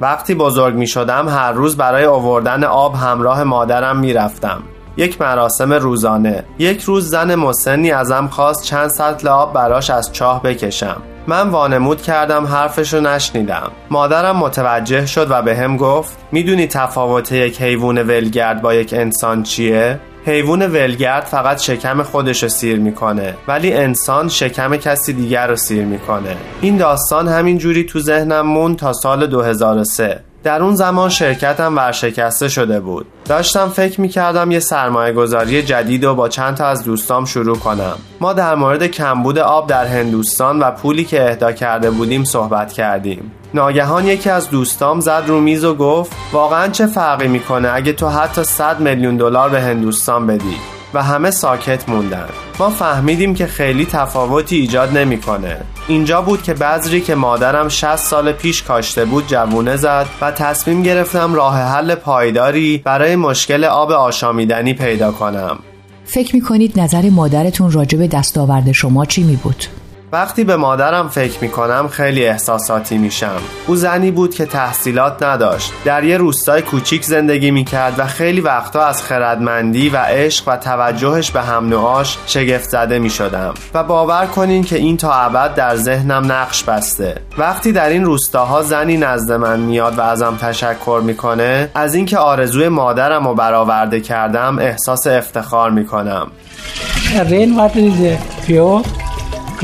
وقتی 0.00 0.34
بزرگ 0.34 0.74
می 0.74 0.86
شدم 0.86 1.28
هر 1.28 1.52
روز 1.52 1.76
برای 1.76 2.04
آوردن 2.04 2.64
آب 2.64 2.94
همراه 2.94 3.44
مادرم 3.44 3.98
می 3.98 4.12
رفتم. 4.12 4.62
یک 4.96 5.20
مراسم 5.20 5.72
روزانه. 5.72 6.44
یک 6.58 6.82
روز 6.82 7.08
زن 7.08 7.34
مسنی 7.34 7.90
ازم 7.90 8.26
خواست 8.26 8.64
چند 8.64 8.90
سطل 8.90 9.28
آب 9.28 9.52
براش 9.52 9.90
از 9.90 10.12
چاه 10.12 10.42
بکشم. 10.42 11.02
من 11.26 11.48
وانمود 11.48 12.02
کردم 12.02 12.46
حرفشو 12.46 13.00
نشنیدم. 13.00 13.70
مادرم 13.90 14.36
متوجه 14.36 15.06
شد 15.06 15.26
و 15.30 15.42
به 15.42 15.56
هم 15.56 15.76
گفت 15.76 16.18
می‌دونی 16.32 16.66
تفاوت 16.66 17.32
یک 17.32 17.62
حیوان 17.62 17.98
ولگرد 17.98 18.62
با 18.62 18.74
یک 18.74 18.94
انسان 18.94 19.42
چیه؟ 19.42 20.00
حیوان 20.26 20.66
ولگرد 20.66 21.24
فقط 21.24 21.60
شکم 21.60 22.02
خودش 22.02 22.42
رو 22.42 22.48
سیر 22.48 22.78
می‌کنه 22.78 23.34
ولی 23.48 23.72
انسان 23.72 24.28
شکم 24.28 24.76
کسی 24.76 25.12
دیگر 25.12 25.46
رو 25.46 25.56
سیر 25.56 25.84
می‌کنه. 25.84 26.36
این 26.60 26.76
داستان 26.76 27.28
همین 27.28 27.58
جوری 27.58 27.84
تو 27.84 28.00
ذهنم 28.00 28.46
مون 28.46 28.76
تا 28.76 28.92
سال 28.92 29.26
2003 29.26 30.23
در 30.44 30.62
اون 30.62 30.74
زمان 30.74 31.08
شرکتم 31.08 31.76
ورشکسته 31.76 32.48
شده 32.48 32.80
بود. 32.80 33.06
داشتم 33.24 33.68
فکر 33.68 34.00
می‌کردم 34.00 34.50
یه 34.50 34.60
سرمایه 34.60 35.12
گذاری 35.12 35.62
جدید 35.62 36.04
و 36.04 36.14
با 36.14 36.28
چند 36.28 36.56
تا 36.56 36.66
از 36.66 36.84
دوستام 36.84 37.24
شروع 37.24 37.58
کنم. 37.58 37.94
ما 38.20 38.32
در 38.32 38.54
مورد 38.54 38.86
کمبود 38.86 39.38
آب 39.38 39.66
در 39.66 39.86
هندوستان 39.86 40.58
و 40.58 40.70
پولی 40.70 41.04
که 41.04 41.28
اهدا 41.28 41.52
کرده 41.52 41.90
بودیم 41.90 42.24
صحبت 42.24 42.72
کردیم. 42.72 43.32
ناگهان 43.54 44.06
یکی 44.06 44.30
از 44.30 44.50
دوستام 44.50 45.00
زد 45.00 45.22
رو 45.26 45.40
میز 45.40 45.64
و 45.64 45.74
گفت 45.74 46.12
واقعا 46.32 46.68
چه 46.68 46.86
فرقی 46.86 47.28
می‌کنه 47.28 47.70
اگه 47.74 47.92
تو 47.92 48.08
حتی 48.08 48.44
100 48.44 48.80
میلیون 48.80 49.16
دلار 49.16 49.48
به 49.48 49.60
هندوستان 49.60 50.26
بدی؟ 50.26 50.56
و 50.94 51.02
همه 51.02 51.30
ساکت 51.30 51.88
موندن 51.88 52.28
ما 52.58 52.70
فهمیدیم 52.70 53.34
که 53.34 53.46
خیلی 53.46 53.86
تفاوتی 53.86 54.56
ایجاد 54.56 54.98
نمی‌کنه. 54.98 55.56
اینجا 55.88 56.22
بود 56.22 56.42
که 56.42 56.54
بذری 56.54 57.00
که 57.00 57.14
مادرم 57.14 57.68
60 57.68 57.96
سال 57.96 58.32
پیش 58.32 58.62
کاشته 58.62 59.04
بود 59.04 59.26
جوونه 59.26 59.76
زد 59.76 60.06
و 60.20 60.30
تصمیم 60.30 60.82
گرفتم 60.82 61.34
راه 61.34 61.58
حل 61.58 61.94
پایداری 61.94 62.82
برای 62.84 63.16
مشکل 63.16 63.64
آب 63.64 63.90
آشامیدنی 63.90 64.74
پیدا 64.74 65.12
کنم 65.12 65.58
فکر 66.04 66.36
می 66.36 66.40
کنید 66.40 66.80
نظر 66.80 67.10
مادرتون 67.10 67.70
راجب 67.70 68.06
دستاورد 68.06 68.72
شما 68.72 69.04
چی 69.04 69.22
می 69.22 69.36
بود؟ 69.36 69.64
وقتی 70.14 70.44
به 70.44 70.56
مادرم 70.56 71.08
فکر 71.08 71.38
می 71.40 71.48
کنم 71.48 71.88
خیلی 71.88 72.26
احساساتی 72.26 72.98
میشم. 72.98 73.36
او 73.66 73.76
زنی 73.76 74.10
بود 74.10 74.34
که 74.34 74.46
تحصیلات 74.46 75.22
نداشت. 75.22 75.72
در 75.84 76.04
یه 76.04 76.16
روستای 76.16 76.62
کوچیک 76.62 77.04
زندگی 77.04 77.50
می 77.50 77.64
کرد 77.64 77.98
و 77.98 78.06
خیلی 78.06 78.40
وقتا 78.40 78.84
از 78.84 79.02
خردمندی 79.02 79.88
و 79.88 79.96
عشق 79.96 80.48
و 80.48 80.56
توجهش 80.56 81.30
به 81.30 81.42
هم 81.42 81.68
نوعاش 81.68 82.18
شگفت 82.26 82.68
زده 82.68 82.98
می 82.98 83.10
شدم 83.10 83.54
و 83.74 83.84
باور 83.84 84.26
کنین 84.26 84.64
که 84.64 84.76
این 84.76 84.96
تا 84.96 85.12
ابد 85.12 85.54
در 85.54 85.76
ذهنم 85.76 86.32
نقش 86.32 86.64
بسته. 86.64 87.14
وقتی 87.38 87.72
در 87.72 87.88
این 87.88 88.04
روستاها 88.04 88.62
زنی 88.62 88.96
نزد 88.96 89.32
من 89.32 89.60
میاد 89.60 89.98
و 89.98 90.00
ازم 90.00 90.36
تشکر 90.40 91.00
می‌کنه 91.04 91.70
از 91.74 91.94
اینکه 91.94 92.18
آرزوی 92.18 92.68
مادرم 92.68 93.28
رو 93.28 93.34
برآورده 93.34 94.00
کردم 94.00 94.58
احساس 94.58 95.06
افتخار 95.06 95.70
می‌کنم. 95.70 96.30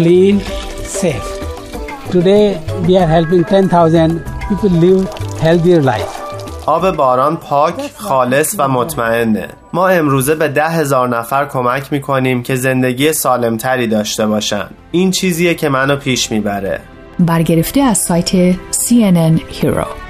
Clean, 0.01 0.37
safe. 1.01 1.29
Today 2.13 2.47
we 2.87 2.93
are 3.01 3.11
helping 3.17 3.43
10,000 3.43 4.25
people 4.49 4.73
live 4.85 5.03
healthier 5.45 5.83
life. 5.83 6.13
آب 6.67 6.97
باران 6.97 7.37
پاک، 7.37 7.75
خالص 7.97 8.55
و 8.59 8.69
مطمئنه. 8.69 9.49
ما 9.73 9.89
امروزه 9.89 10.35
به 10.35 10.49
ده 10.49 10.69
هزار 10.69 11.09
نفر 11.09 11.47
کمک 11.47 11.93
می‌کنیم 11.93 12.43
که 12.43 12.57
زندگی 12.57 13.13
سالمتری 13.13 13.87
داشته 13.87 14.27
باشن. 14.27 14.67
این 14.91 15.11
چیزیه 15.11 15.55
که 15.55 15.69
منو 15.69 15.97
پیش 15.97 16.31
می‌بره. 16.31 16.81
برگرفته 17.19 17.81
از 17.81 17.99
سایت 17.99 18.53
CNN 18.53 19.41
Hero 19.61 20.10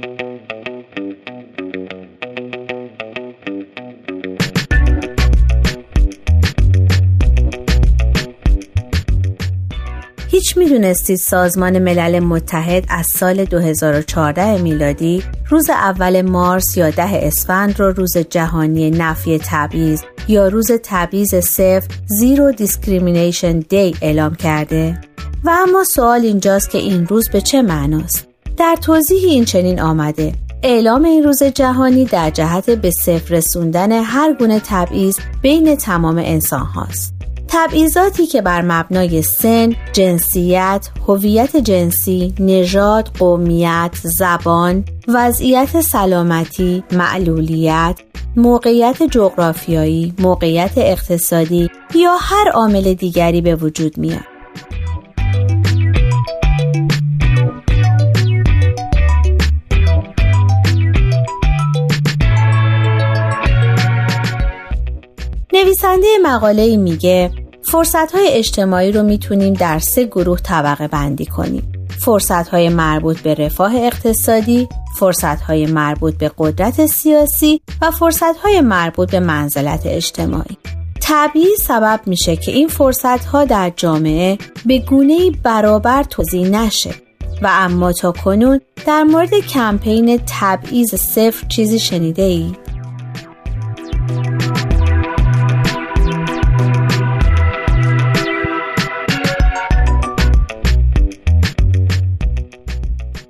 هیچ 10.51 10.57
می‌دونستید 10.57 11.17
سازمان 11.17 11.79
ملل 11.79 12.19
متحد 12.19 12.85
از 12.89 13.07
سال 13.07 13.45
2014 13.45 14.61
میلادی 14.61 15.23
روز 15.49 15.69
اول 15.69 16.21
مارس 16.21 16.77
یا 16.77 16.89
ده 16.89 17.09
اسفند 17.27 17.79
رو 17.79 17.91
روز 17.91 18.17
جهانی 18.17 18.91
نفی 18.91 19.39
تبعیض 19.45 20.01
یا 20.27 20.47
روز 20.47 20.71
تبعیض 20.83 21.35
صفر 21.35 21.87
Zero 22.05 22.51
Discrimination 22.51 23.59
Day 23.59 23.95
اعلام 24.01 24.35
کرده؟ 24.35 25.01
و 25.43 25.49
اما 25.49 25.83
سوال 25.83 26.21
اینجاست 26.21 26.69
که 26.69 26.77
این 26.77 27.07
روز 27.07 27.29
به 27.29 27.41
چه 27.41 27.61
معناست؟ 27.61 28.27
در 28.57 28.75
توضیح 28.81 29.23
این 29.23 29.45
چنین 29.45 29.81
آمده 29.81 30.33
اعلام 30.63 31.05
این 31.05 31.23
روز 31.23 31.43
جهانی 31.43 32.05
در 32.05 32.29
جهت 32.29 32.69
به 32.69 32.91
صفر 32.91 33.35
رسوندن 33.35 33.91
هر 33.91 34.33
گونه 34.33 34.61
تبعیض 34.65 35.15
بین 35.41 35.75
تمام 35.75 36.17
انسان 36.17 36.65
هاست. 36.65 37.20
تبعیضاتی 37.53 38.25
که 38.25 38.41
بر 38.41 38.61
مبنای 38.61 39.21
سن، 39.21 39.75
جنسیت، 39.93 40.89
هویت 41.07 41.57
جنسی، 41.57 42.33
نژاد، 42.39 43.09
قومیت، 43.19 43.91
زبان، 44.03 44.83
وضعیت 45.07 45.81
سلامتی، 45.81 46.83
معلولیت، 46.91 47.99
موقعیت 48.35 49.03
جغرافیایی، 49.03 50.13
موقعیت 50.19 50.71
اقتصادی 50.77 51.69
یا 51.95 52.15
هر 52.19 52.51
عامل 52.53 52.93
دیگری 52.93 53.41
به 53.41 53.55
وجود 53.55 53.97
میاد. 53.97 54.31
نویسنده 65.53 66.07
مقاله 66.23 66.77
میگه 66.77 67.31
فرصت 67.63 68.11
های 68.11 68.27
اجتماعی 68.31 68.91
رو 68.91 69.03
می‌تونیم 69.03 69.53
در 69.53 69.79
سه 69.79 70.05
گروه 70.05 70.39
طبقه 70.39 70.87
بندی 70.87 71.25
کنیم. 71.25 71.71
فرصت 71.99 72.47
های 72.47 72.69
مربوط 72.69 73.19
به 73.19 73.33
رفاه 73.33 73.75
اقتصادی، 73.75 74.67
فرصت 74.95 75.41
های 75.41 75.65
مربوط 75.65 76.17
به 76.17 76.31
قدرت 76.37 76.85
سیاسی 76.85 77.61
و 77.81 77.91
فرصت 77.91 78.37
های 78.37 78.61
مربوط 78.61 79.11
به 79.11 79.19
منزلت 79.19 79.81
اجتماعی. 79.85 80.57
طبیعی 81.01 81.55
سبب 81.55 81.99
میشه 82.05 82.35
که 82.35 82.51
این 82.51 82.67
فرصت 82.67 83.25
ها 83.25 83.45
در 83.45 83.71
جامعه 83.75 84.37
به 84.65 84.79
گونه 84.79 85.31
برابر 85.43 86.03
توضیح 86.03 86.47
نشه 86.47 86.91
و 87.41 87.49
اما 87.51 87.93
تا 87.93 88.11
کنون 88.11 88.59
در 88.87 89.03
مورد 89.03 89.33
کمپین 89.33 90.19
تبعیض 90.27 90.95
صفر 90.95 91.47
چیزی 91.47 91.79
شنیده 91.79 92.23
اید؟ 92.23 92.57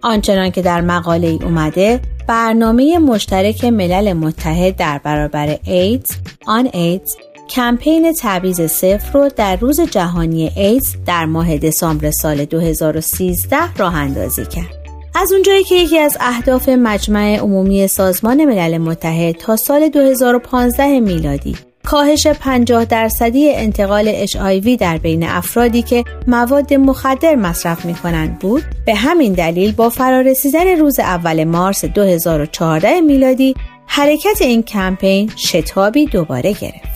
آنچنان 0.01 0.51
که 0.51 0.61
در 0.61 0.81
مقاله 0.81 1.27
ای 1.27 1.39
اومده 1.43 1.99
برنامه 2.27 2.99
مشترک 2.99 3.65
ملل 3.65 4.13
متحد 4.13 4.75
در 4.75 4.97
برابر 4.97 5.57
ایدز 5.63 6.11
آن 6.47 6.69
ایدز 6.73 7.15
کمپین 7.49 8.13
تبعیض 8.19 8.61
صفر 8.61 9.13
رو 9.13 9.29
در 9.35 9.55
روز 9.55 9.81
جهانی 9.81 10.51
ایدز 10.55 10.95
در 11.05 11.25
ماه 11.25 11.57
دسامبر 11.57 12.11
سال 12.11 12.45
2013 12.45 13.57
راه 13.77 13.95
اندازی 13.95 14.45
کرد. 14.45 14.81
از 15.15 15.31
اونجایی 15.31 15.63
که 15.63 15.75
یکی 15.75 15.99
از 15.99 16.17
اهداف 16.19 16.69
مجمع 16.69 17.37
عمومی 17.37 17.87
سازمان 17.87 18.45
ملل 18.45 18.77
متحد 18.77 19.35
تا 19.35 19.55
سال 19.55 19.89
2015 19.89 20.99
میلادی 20.99 21.55
کاهش 21.83 22.27
50 22.27 22.85
درصدی 22.85 23.49
انتقال 23.55 24.25
HIV 24.25 24.77
در 24.79 24.97
بین 24.97 25.23
افرادی 25.23 25.81
که 25.81 26.03
مواد 26.27 26.73
مخدر 26.73 27.35
مصرف 27.35 27.85
می 27.85 27.93
کنند 27.93 28.39
بود 28.39 28.63
به 28.85 28.95
همین 28.95 29.33
دلیل 29.33 29.71
با 29.71 29.89
فرارسیدن 29.89 30.67
روز 30.67 30.99
اول 30.99 31.43
مارس 31.43 31.85
2014 31.85 33.01
میلادی 33.01 33.55
حرکت 33.85 34.41
این 34.41 34.63
کمپین 34.63 35.31
شتابی 35.37 36.05
دوباره 36.05 36.53
گرفت. 36.53 36.90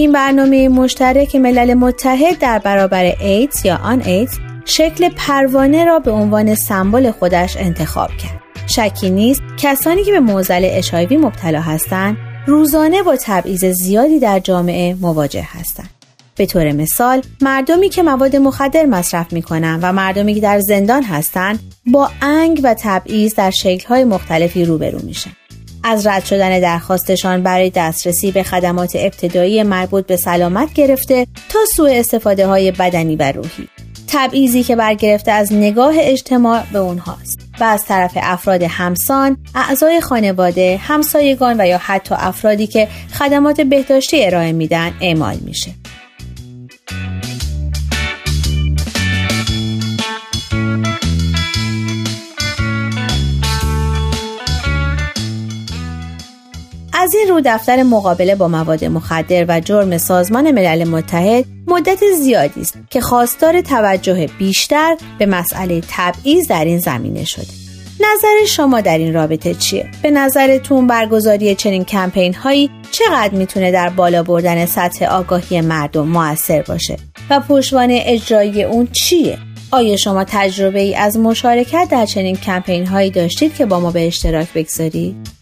این 0.00 0.12
برنامه 0.12 0.68
مشترک 0.68 1.36
ملل 1.36 1.74
متحد 1.74 2.38
در 2.38 2.58
برابر 2.58 3.04
ایدز 3.20 3.66
یا 3.66 3.76
آن 3.76 4.02
ایدز 4.02 4.38
شکل 4.64 5.08
پروانه 5.08 5.84
را 5.84 5.98
به 5.98 6.10
عنوان 6.10 6.54
سمبل 6.54 7.10
خودش 7.10 7.56
انتخاب 7.56 8.10
کرد. 8.10 8.40
شکی 8.66 9.10
نیست 9.10 9.42
کسانی 9.58 10.04
که 10.04 10.12
به 10.12 10.20
معضل 10.20 10.68
اشایوی 10.70 11.16
مبتلا 11.16 11.60
هستند 11.60 12.16
روزانه 12.46 13.02
با 13.02 13.16
تبعیض 13.16 13.64
زیادی 13.64 14.18
در 14.18 14.38
جامعه 14.38 14.94
مواجه 14.94 15.48
هستند. 15.50 15.90
به 16.36 16.46
طور 16.46 16.72
مثال 16.72 17.22
مردمی 17.40 17.88
که 17.88 18.02
مواد 18.02 18.36
مخدر 18.36 18.86
مصرف 18.86 19.32
می 19.32 19.42
کنند 19.42 19.80
و 19.82 19.92
مردمی 19.92 20.34
که 20.34 20.40
در 20.40 20.60
زندان 20.60 21.02
هستند 21.02 21.58
با 21.86 22.10
انگ 22.22 22.60
و 22.64 22.74
تبعیض 22.78 23.34
در 23.34 23.50
شکل‌های 23.50 24.04
مختلفی 24.04 24.64
روبرو 24.64 24.98
میشن. 25.02 25.30
از 25.84 26.06
رد 26.06 26.24
شدن 26.24 26.60
درخواستشان 26.60 27.42
برای 27.42 27.70
دسترسی 27.70 28.30
به 28.30 28.42
خدمات 28.42 28.96
ابتدایی 28.96 29.62
مربوط 29.62 30.06
به 30.06 30.16
سلامت 30.16 30.72
گرفته 30.72 31.26
تا 31.48 31.58
سوء 31.76 31.90
استفاده 31.90 32.46
های 32.46 32.70
بدنی 32.70 33.16
و 33.16 33.32
روحی 33.32 33.68
تبعیضی 34.08 34.62
که 34.62 34.76
برگرفته 34.76 35.32
از 35.32 35.52
نگاه 35.52 35.94
اجتماع 35.96 36.62
به 36.72 36.78
اونهاست 36.78 37.40
و 37.60 37.64
از 37.64 37.84
طرف 37.84 38.12
افراد 38.22 38.62
همسان، 38.62 39.36
اعضای 39.54 40.00
خانواده، 40.00 40.80
همسایگان 40.82 41.60
و 41.60 41.66
یا 41.66 41.78
حتی 41.78 42.14
افرادی 42.18 42.66
که 42.66 42.88
خدمات 43.18 43.60
بهداشتی 43.60 44.24
ارائه 44.24 44.52
میدن 44.52 44.92
اعمال 45.00 45.36
میشه. 45.44 45.70
از 57.00 57.14
این 57.14 57.28
رو 57.28 57.40
دفتر 57.44 57.82
مقابله 57.82 58.34
با 58.34 58.48
مواد 58.48 58.84
مخدر 58.84 59.44
و 59.48 59.60
جرم 59.60 59.98
سازمان 59.98 60.50
ملل 60.50 60.84
متحد 60.84 61.44
مدت 61.66 62.00
زیادی 62.18 62.60
است 62.60 62.78
که 62.90 63.00
خواستار 63.00 63.60
توجه 63.60 64.28
بیشتر 64.38 64.96
به 65.18 65.26
مسئله 65.26 65.82
تبعیض 65.88 66.46
در 66.48 66.64
این 66.64 66.78
زمینه 66.78 67.24
شده. 67.24 67.46
نظر 68.00 68.46
شما 68.48 68.80
در 68.80 68.98
این 68.98 69.14
رابطه 69.14 69.54
چیه؟ 69.54 69.90
به 70.02 70.10
نظرتون 70.10 70.86
برگزاری 70.86 71.54
چنین 71.54 71.84
کمپین 71.84 72.34
هایی 72.34 72.70
چقدر 72.90 73.34
می‌تونه 73.34 73.72
در 73.72 73.88
بالا 73.88 74.22
بردن 74.22 74.66
سطح 74.66 75.04
آگاهی 75.04 75.60
مردم 75.60 76.08
موثر 76.08 76.62
باشه 76.62 76.96
و 77.30 77.40
پشتوانه 77.40 78.02
اجرایی 78.06 78.62
اون 78.62 78.88
چیه؟ 78.92 79.38
آیا 79.70 79.96
شما 79.96 80.24
تجربه 80.24 80.80
ای 80.80 80.94
از 80.94 81.18
مشارکت 81.18 81.88
در 81.90 82.06
چنین 82.06 82.36
کمپین 82.36 82.86
هایی 82.86 83.10
داشتید 83.10 83.54
که 83.54 83.66
با 83.66 83.80
ما 83.80 83.90
به 83.90 84.06
اشتراک 84.06 84.52
بگذارید؟ 84.54 85.39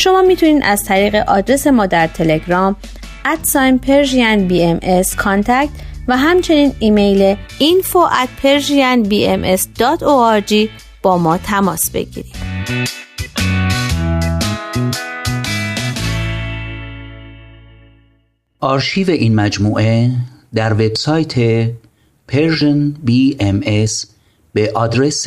شما 0.00 0.22
می‌تونید 0.22 0.62
از 0.64 0.84
طریق 0.84 1.14
آدرس 1.14 1.66
ما 1.66 1.86
در 1.86 2.06
تلگرام 2.06 2.76
ادساین 3.24 3.78
پرژین 3.78 4.48
بی 4.48 4.62
ام 4.62 4.80
و 6.08 6.16
همچنین 6.16 6.72
ایمیل 6.78 7.36
info 7.60 7.96
با 11.02 11.18
ما 11.18 11.38
تماس 11.38 11.90
بگیرید. 11.90 12.34
آرشیو 18.60 19.10
این 19.10 19.34
مجموعه 19.34 20.10
در 20.54 20.72
وبسایت 20.72 21.64
Persian 22.32 23.06
BMS 23.06 24.06
به 24.52 24.72
آدرس 24.74 25.26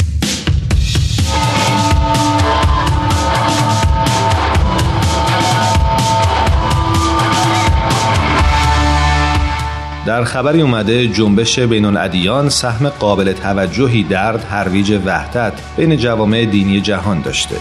در 10.05 10.23
خبری 10.23 10.61
اومده 10.61 11.07
جنبش 11.07 11.59
بین 11.59 11.85
الادیان 11.85 12.49
سهم 12.49 12.89
قابل 12.89 13.33
توجهی 13.33 14.03
در 14.03 14.37
ترویج 14.37 14.99
وحدت 15.05 15.53
بین 15.77 15.97
جوامع 15.97 16.45
دینی 16.45 16.81
جهان 16.81 17.21
داشته 17.21 17.55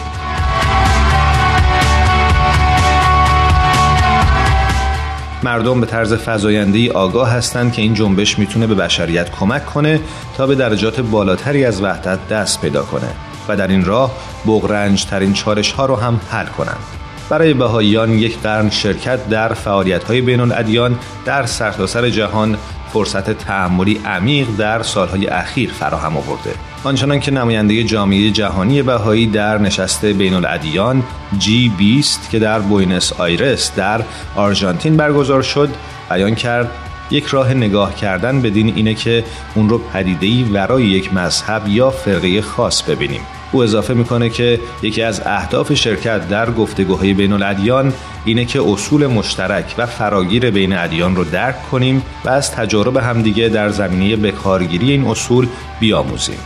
مردم 5.43 5.81
به 5.81 5.87
طرز 5.87 6.15
فضایندهی 6.15 6.91
آگاه 6.91 7.31
هستند 7.31 7.73
که 7.73 7.83
این 7.83 7.95
جنبش 7.95 8.39
می‌تونه 8.39 8.67
به 8.67 8.75
بشریت 8.75 9.31
کمک 9.31 9.67
کنه 9.67 10.01
تا 10.37 10.47
به 10.47 10.55
درجات 10.55 11.01
بالاتری 11.01 11.65
از 11.65 11.83
وحدت 11.83 12.29
دست 12.29 12.61
پیدا 12.61 12.83
کنه 12.83 13.09
و 13.49 13.57
در 13.57 13.69
این 13.69 13.85
راه 13.85 14.13
بغرنج 14.47 15.05
ترین 15.05 15.33
چارش 15.33 15.73
ها 15.73 15.87
رو 15.87 15.97
هم 15.97 16.21
حل 16.31 16.47
کنند. 16.47 17.00
برای 17.31 17.55
بهاییان 17.55 18.19
یک 18.19 18.39
قرن 18.39 18.71
شرکت 18.71 19.29
در 19.29 19.55
فعالیت 19.55 20.05
های 20.05 20.21
بین 20.21 20.41
الادیان 20.41 20.99
در 21.25 21.47
سرتاسر 21.47 22.11
جهان 22.11 22.59
فرصت 22.93 23.31
تأملی 23.31 24.01
عمیق 24.05 24.49
در 24.59 24.83
سالهای 24.83 25.27
اخیر 25.27 25.71
فراهم 25.73 26.17
آورده. 26.17 26.51
آنچنان 26.85 27.21
که 27.21 27.31
نماینده 27.31 27.85
جامعه 27.85 28.31
جهانی 28.31 28.83
بهایی 28.83 29.27
در 29.27 29.59
نشست 29.59 30.05
بین 30.05 30.35
الادیان 30.35 31.03
G20 31.39 32.31
که 32.31 32.39
در 32.39 32.59
بوینس 32.59 33.13
آیرس 33.13 33.75
در 33.77 34.01
آرژانتین 34.37 34.97
برگزار 34.97 35.43
شد 35.43 35.69
بیان 36.11 36.35
کرد 36.35 36.71
یک 37.11 37.27
راه 37.27 37.55
نگاه 37.55 37.95
کردن 37.95 38.43
به 38.43 38.51
دین 38.51 38.73
اینه 38.77 38.95
که 38.95 39.25
اون 39.55 39.69
رو 39.69 39.79
پدیده‌ای 39.79 40.45
ورای 40.45 40.85
یک 40.85 41.15
مذهب 41.15 41.69
یا 41.69 41.91
فرقه 41.91 42.43
خاص 42.43 42.83
ببینیم. 42.83 43.21
او 43.53 43.63
اضافه 43.63 43.95
می‌کنه 43.95 44.29
که 44.29 44.61
یکی 44.83 45.03
از 45.03 45.23
اهداف 45.27 45.75
شرکت 45.75 46.29
در 46.29 46.51
گفتگوهای 46.51 47.15
بین 47.15 47.33
الادیان 47.33 47.93
اینه 48.25 48.45
که 48.45 48.63
اصول 48.63 49.07
مشترک 49.07 49.75
و 49.79 49.87
فراگیر 49.87 50.51
بین 50.51 50.77
ادیان 50.77 51.17
رو 51.17 51.25
درک 51.25 51.71
کنیم 51.71 52.03
و 52.25 52.29
از 52.29 52.53
تجارب 52.53 52.97
همدیگه 52.97 53.49
در 53.49 53.69
زمینه 53.69 54.17
بکارگیری 54.17 54.91
این 54.91 55.07
اصول 55.07 55.47
بیاموزیم. 55.81 56.39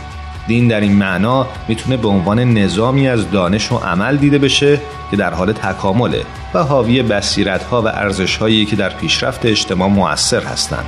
دین 0.47 0.67
در 0.67 0.81
این 0.81 0.93
معنا 0.93 1.47
می‌تونه 1.67 1.97
به 1.97 2.07
عنوان 2.07 2.39
نظامی 2.39 3.07
از 3.07 3.31
دانش 3.31 3.71
و 3.71 3.75
عمل 3.75 4.17
دیده 4.17 4.37
بشه 4.37 4.81
که 5.11 5.17
در 5.17 5.33
حال 5.33 5.51
تکامله 5.51 6.21
و 6.53 6.63
حاوی 6.63 7.03
بصیرت 7.03 7.63
ها 7.63 7.81
و 7.81 7.87
ارزش 7.87 8.37
هایی 8.37 8.65
که 8.65 8.75
در 8.75 8.89
پیشرفت 8.89 9.45
اجتماع 9.45 9.89
مؤثر 9.89 10.43
هستند. 10.43 10.85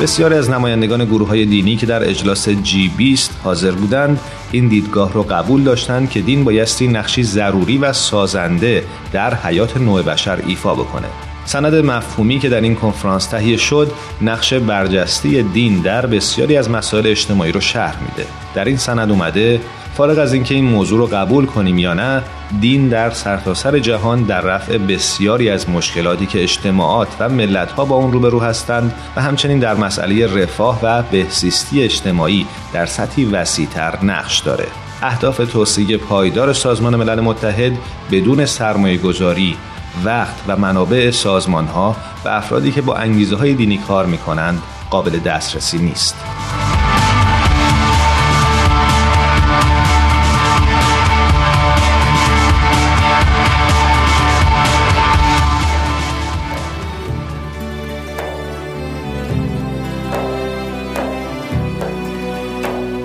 بسیاری 0.00 0.34
از 0.34 0.50
نمایندگان 0.50 1.04
گروه 1.04 1.28
های 1.28 1.46
دینی 1.46 1.76
که 1.76 1.86
در 1.86 2.08
اجلاس 2.08 2.48
جی 2.48 2.88
20 2.96 3.40
حاضر 3.44 3.70
بودند 3.70 4.20
این 4.52 4.68
دیدگاه 4.68 5.12
را 5.12 5.22
قبول 5.22 5.62
داشتند 5.62 6.10
که 6.10 6.20
دین 6.20 6.44
بایستی 6.44 6.88
نقشی 6.88 7.22
ضروری 7.22 7.78
و 7.78 7.92
سازنده 7.92 8.84
در 9.12 9.34
حیات 9.34 9.76
نوع 9.76 10.02
بشر 10.02 10.42
ایفا 10.46 10.74
بکنه 10.74 11.27
سند 11.48 11.74
مفهومی 11.74 12.38
که 12.38 12.48
در 12.48 12.60
این 12.60 12.74
کنفرانس 12.74 13.26
تهیه 13.26 13.56
شد 13.56 13.92
نقش 14.22 14.54
برجسته 14.54 15.42
دین 15.42 15.80
در 15.80 16.06
بسیاری 16.06 16.56
از 16.56 16.70
مسائل 16.70 17.06
اجتماعی 17.06 17.52
رو 17.52 17.60
شرح 17.60 18.02
میده. 18.02 18.26
در 18.54 18.64
این 18.64 18.76
سند 18.76 19.10
اومده 19.10 19.60
فارغ 19.94 20.18
از 20.18 20.32
اینکه 20.32 20.54
این 20.54 20.64
موضوع 20.64 20.98
رو 20.98 21.06
قبول 21.06 21.46
کنیم 21.46 21.78
یا 21.78 21.94
نه 21.94 22.22
دین 22.60 22.88
در 22.88 23.10
سرتاسر 23.10 23.70
سر 23.70 23.78
جهان 23.78 24.22
در 24.22 24.40
رفع 24.40 24.78
بسیاری 24.78 25.50
از 25.50 25.70
مشکلاتی 25.70 26.26
که 26.26 26.42
اجتماعات 26.42 27.08
و 27.20 27.28
ملتها 27.28 27.84
با 27.84 27.96
اون 27.96 28.12
روبرو 28.12 28.40
هستند 28.40 28.94
و 29.16 29.22
همچنین 29.22 29.58
در 29.58 29.74
مسئله 29.74 30.42
رفاه 30.42 30.80
و 30.82 31.02
بهزیستی 31.02 31.82
اجتماعی 31.82 32.46
در 32.72 32.86
سطحی 32.86 33.24
وسیعتر 33.24 33.98
نقش 34.02 34.38
داره. 34.38 34.66
اهداف 35.02 35.36
توسعه 35.36 35.96
پایدار 35.96 36.52
سازمان 36.52 36.96
ملل 36.96 37.20
متحد 37.20 37.72
بدون 38.10 38.46
سرمایه 38.46 38.98
گذاری 38.98 39.56
وقت 40.04 40.34
و 40.46 40.56
منابع 40.56 41.10
سازمان 41.10 41.66
ها 41.66 41.96
و 42.24 42.28
افرادی 42.28 42.72
که 42.72 42.82
با 42.82 42.94
انگیزه 42.94 43.36
های 43.36 43.54
دینی 43.54 43.78
کار 43.78 44.06
می 44.06 44.18
کنند 44.18 44.62
قابل 44.90 45.18
دسترسی 45.18 45.78
نیست. 45.78 46.16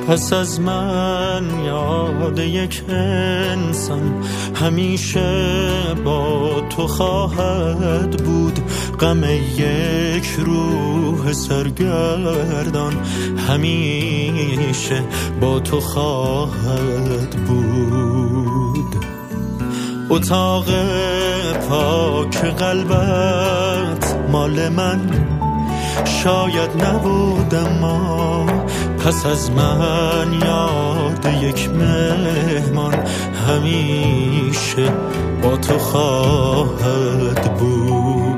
پس 0.07 0.33
از 0.33 0.59
من 0.59 1.02
یاد 2.23 2.39
یک 2.39 2.83
انسان 2.89 4.23
همیشه 4.55 5.93
با 6.05 6.61
تو 6.69 6.87
خواهد 6.87 8.23
بود. 8.23 8.59
غم 8.99 9.23
یک 9.57 10.25
روح 10.37 11.33
سرگردان 11.33 12.93
همیشه 13.49 15.03
با 15.41 15.59
تو 15.59 15.79
خواهد 15.79 17.29
بود. 17.47 18.95
اتاق 20.09 20.65
پاک 21.69 22.37
قلبت 22.37 24.15
مال 24.31 24.69
من. 24.69 24.99
شاید 26.05 26.83
نبودم 26.83 27.79
ما 27.81 28.62
پس 29.05 29.25
از 29.25 29.51
من 29.51 30.33
یاد 30.45 31.25
یک 31.43 31.69
مهمان 31.69 32.93
همیشه 33.47 34.91
با 35.41 35.57
تو 35.57 35.79
خواهد 35.79 37.57
بود. 37.57 38.37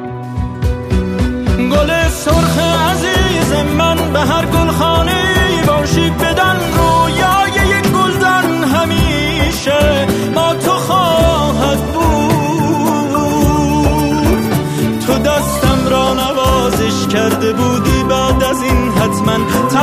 گل 1.71 2.09
سرخ 2.09 2.57
عزیز 2.57 3.53
من 3.77 4.13
به 4.13 4.19
هر 4.19 4.45
گلخانه 4.45 5.23
باشی 5.67 6.09
بدن 6.09 6.57
رویای 6.77 7.77
یک 7.77 7.87
گلدن 7.91 8.63
همیشه. 8.63 10.07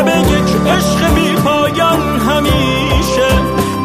تب 0.03 0.09
یک 0.09 0.51
عشق 0.67 1.15
بی 1.15 1.35
پایان 1.35 2.21
همیشه 2.21 3.29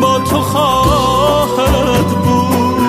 با 0.02 0.20
تو 0.20 0.42
خواهد 0.42 2.08
بود. 2.08 2.80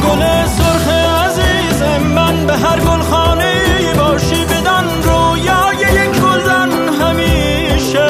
گل 0.00 0.22
سرخ 0.46 0.88
عزیز 0.88 1.82
من 2.14 2.46
به 2.46 2.52
هر 2.52 2.80
گلخانه 2.80 3.52
باشی 3.98 4.44
بدن 4.44 4.84
رویای 5.02 5.76
یک 5.76 6.20
گلدن 6.20 6.70
همیشه 7.00 8.08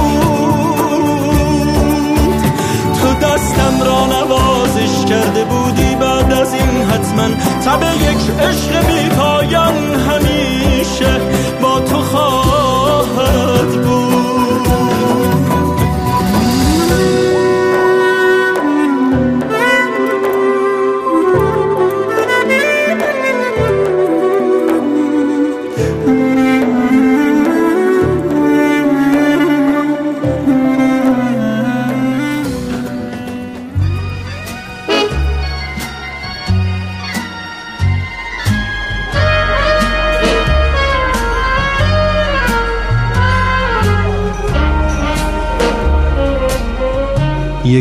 تو 3.00 3.14
دستم 3.26 3.82
را 3.84 4.06
نوازش 4.06 5.04
کرده 5.08 5.44
بودی 5.44 5.94
بعد 5.94 6.32
از 6.32 6.54
این 6.54 6.82
حتما 6.90 7.28
تب 7.64 7.82
یک 7.82 8.30
عشق 8.40 8.86
بی 8.86 9.08
پایان 9.08 9.74
همیشه. 9.94 10.29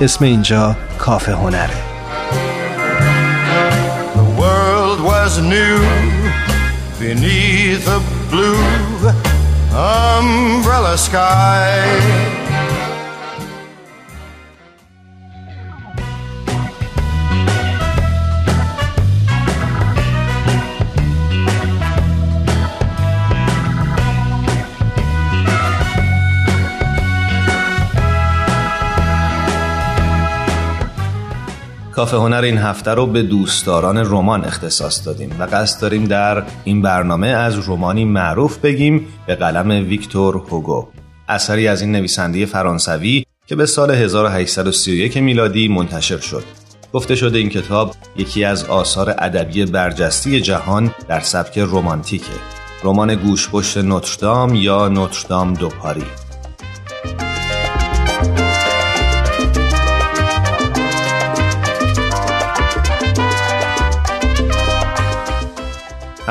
اسم 0.00 0.24
اینجا 0.24 0.76
کافه 0.98 1.32
هنره 1.32 1.70
The 4.14 4.40
world 4.42 5.00
was 5.12 5.38
new 5.38 5.78
beneath 7.00 7.86
a 7.88 8.00
blue 8.30 8.64
umbrella 9.72 10.96
sky 10.96 11.72
کافه 32.01 32.17
هنر 32.17 32.41
این 32.41 32.57
هفته 32.57 32.91
رو 32.91 33.05
به 33.05 33.23
دوستداران 33.23 33.97
رمان 33.97 34.45
اختصاص 34.45 35.05
دادیم 35.05 35.35
و 35.39 35.43
قصد 35.43 35.81
داریم 35.81 36.05
در 36.05 36.43
این 36.63 36.81
برنامه 36.81 37.27
از 37.27 37.55
رومانی 37.55 38.05
معروف 38.05 38.57
بگیم 38.57 39.07
به 39.27 39.35
قلم 39.35 39.69
ویکتور 39.69 40.35
هوگو 40.35 40.87
اثری 41.29 41.67
از 41.67 41.81
این 41.81 41.91
نویسنده 41.91 42.45
فرانسوی 42.45 43.25
که 43.47 43.55
به 43.55 43.65
سال 43.65 43.91
1831 43.91 45.17
میلادی 45.17 45.67
منتشر 45.67 46.19
شد. 46.19 46.43
گفته 46.93 47.15
شده 47.15 47.37
این 47.37 47.49
کتاب 47.49 47.95
یکی 48.17 48.43
از 48.43 48.65
آثار 48.65 49.15
ادبی 49.17 49.65
برجسته 49.65 50.41
جهان 50.41 50.95
در 51.07 51.19
سبک 51.19 51.57
رمانتیکه. 51.57 52.25
رمان 52.83 53.15
گوشپشت 53.15 53.77
نوتردام 53.77 54.55
یا 54.55 54.87
نوتردام 54.87 55.53
دو 55.53 55.69
پاری 55.69 56.03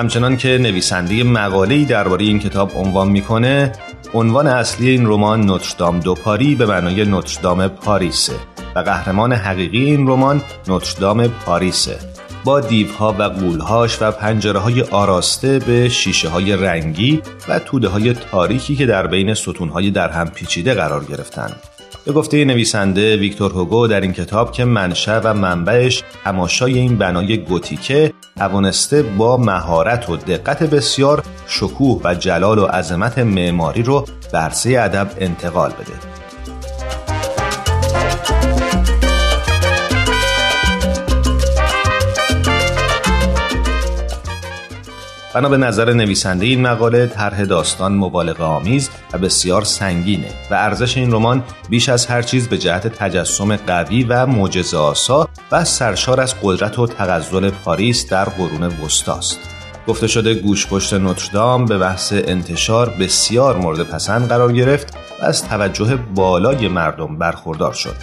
همچنان 0.01 0.37
که 0.37 0.59
نویسنده 0.59 1.25
مقاله‌ای 1.25 1.85
درباره 1.85 2.25
این 2.25 2.39
کتاب 2.39 2.73
عنوان 2.77 3.09
می‌کنه 3.09 3.73
عنوان 4.15 4.47
اصلی 4.47 4.89
این 4.89 5.07
رمان 5.07 5.41
نوتردام 5.41 6.01
دو 6.01 6.15
پاری 6.15 6.55
به 6.55 6.67
معنای 6.67 7.05
نوتردام 7.05 7.69
پاریسه 7.69 8.33
و 8.77 8.79
قهرمان 8.79 9.33
حقیقی 9.33 9.85
این 9.85 10.07
رمان 10.09 10.43
نوتردام 10.69 11.29
پاریسه 11.29 11.99
با 12.45 12.61
دیوها 12.61 13.17
و 13.19 13.23
قولهاش 13.23 14.03
و 14.03 14.11
پنجره 14.11 14.59
های 14.59 14.83
آراسته 14.83 15.59
به 15.59 15.89
شیشه 15.89 16.29
های 16.29 16.57
رنگی 16.57 17.23
و 17.49 17.59
توده 17.59 17.89
های 17.89 18.13
تاریکی 18.13 18.77
که 18.77 18.87
در 18.87 19.07
بین 19.07 19.35
ستون 19.35 19.69
های 19.69 19.91
در 19.91 20.25
پیچیده 20.25 20.75
قرار 20.75 21.05
گرفتند. 21.05 21.57
به 22.07 22.13
گفته 22.13 22.45
نویسنده 22.45 23.17
ویکتور 23.17 23.53
هوگو 23.53 23.87
در 23.87 24.01
این 24.01 24.13
کتاب 24.13 24.53
که 24.53 24.65
منشأ 24.65 25.21
و 25.25 25.35
منبعش 25.35 26.03
تماشای 26.25 26.79
این 26.79 26.99
بنای 26.99 27.37
گوتیکه 27.37 28.13
توانسته 28.37 29.03
با 29.03 29.37
مهارت 29.37 30.11
و 30.11 30.17
دقت 30.17 30.63
بسیار 30.63 31.23
شکوه 31.47 32.01
و 32.05 32.15
جلال 32.15 32.59
و 32.59 32.67
عظمت 32.67 33.19
معماری 33.19 33.83
رو 33.83 34.05
بر 34.33 34.53
ادب 34.67 35.11
انتقال 35.19 35.71
بده. 35.71 36.20
بنا 45.35 45.49
به 45.49 45.57
نظر 45.57 45.93
نویسنده 45.93 46.47
این 46.47 46.61
مقاله 46.61 47.07
طرح 47.07 47.45
داستان 47.45 47.93
مبالغه 47.93 48.45
آمیز 48.45 48.91
و 49.13 49.19
بسیار 49.19 49.65
سنگینه 49.65 50.29
و 50.51 50.55
ارزش 50.55 50.97
این 50.97 51.13
رمان 51.13 51.43
بیش 51.69 51.89
از 51.89 52.07
هر 52.07 52.23
چیز 52.23 52.49
به 52.49 52.59
جهت 52.59 52.87
تجسم 52.87 53.57
قوی 53.57 54.05
و 54.05 54.27
معجزه 54.27 54.77
آسا 54.77 55.29
و 55.53 55.65
سرشار 55.65 56.21
از 56.21 56.35
قدرت 56.43 56.79
و 56.79 56.87
تغزل 56.87 57.51
پاریس 57.51 58.09
در 58.09 58.25
قرون 58.25 58.63
وسطاست 58.63 59.39
گفته 59.87 60.07
شده 60.07 60.35
گوش 60.35 60.67
پشت 60.67 60.95
نوتردام 60.95 61.65
به 61.65 61.79
بحث 61.79 62.13
انتشار 62.13 62.91
بسیار 63.01 63.57
مورد 63.57 63.83
پسند 63.83 64.29
قرار 64.29 64.53
گرفت 64.53 64.97
و 65.21 65.25
از 65.25 65.45
توجه 65.49 65.99
بالای 66.15 66.69
مردم 66.69 67.19
برخوردار 67.19 67.73
شد. 67.73 67.95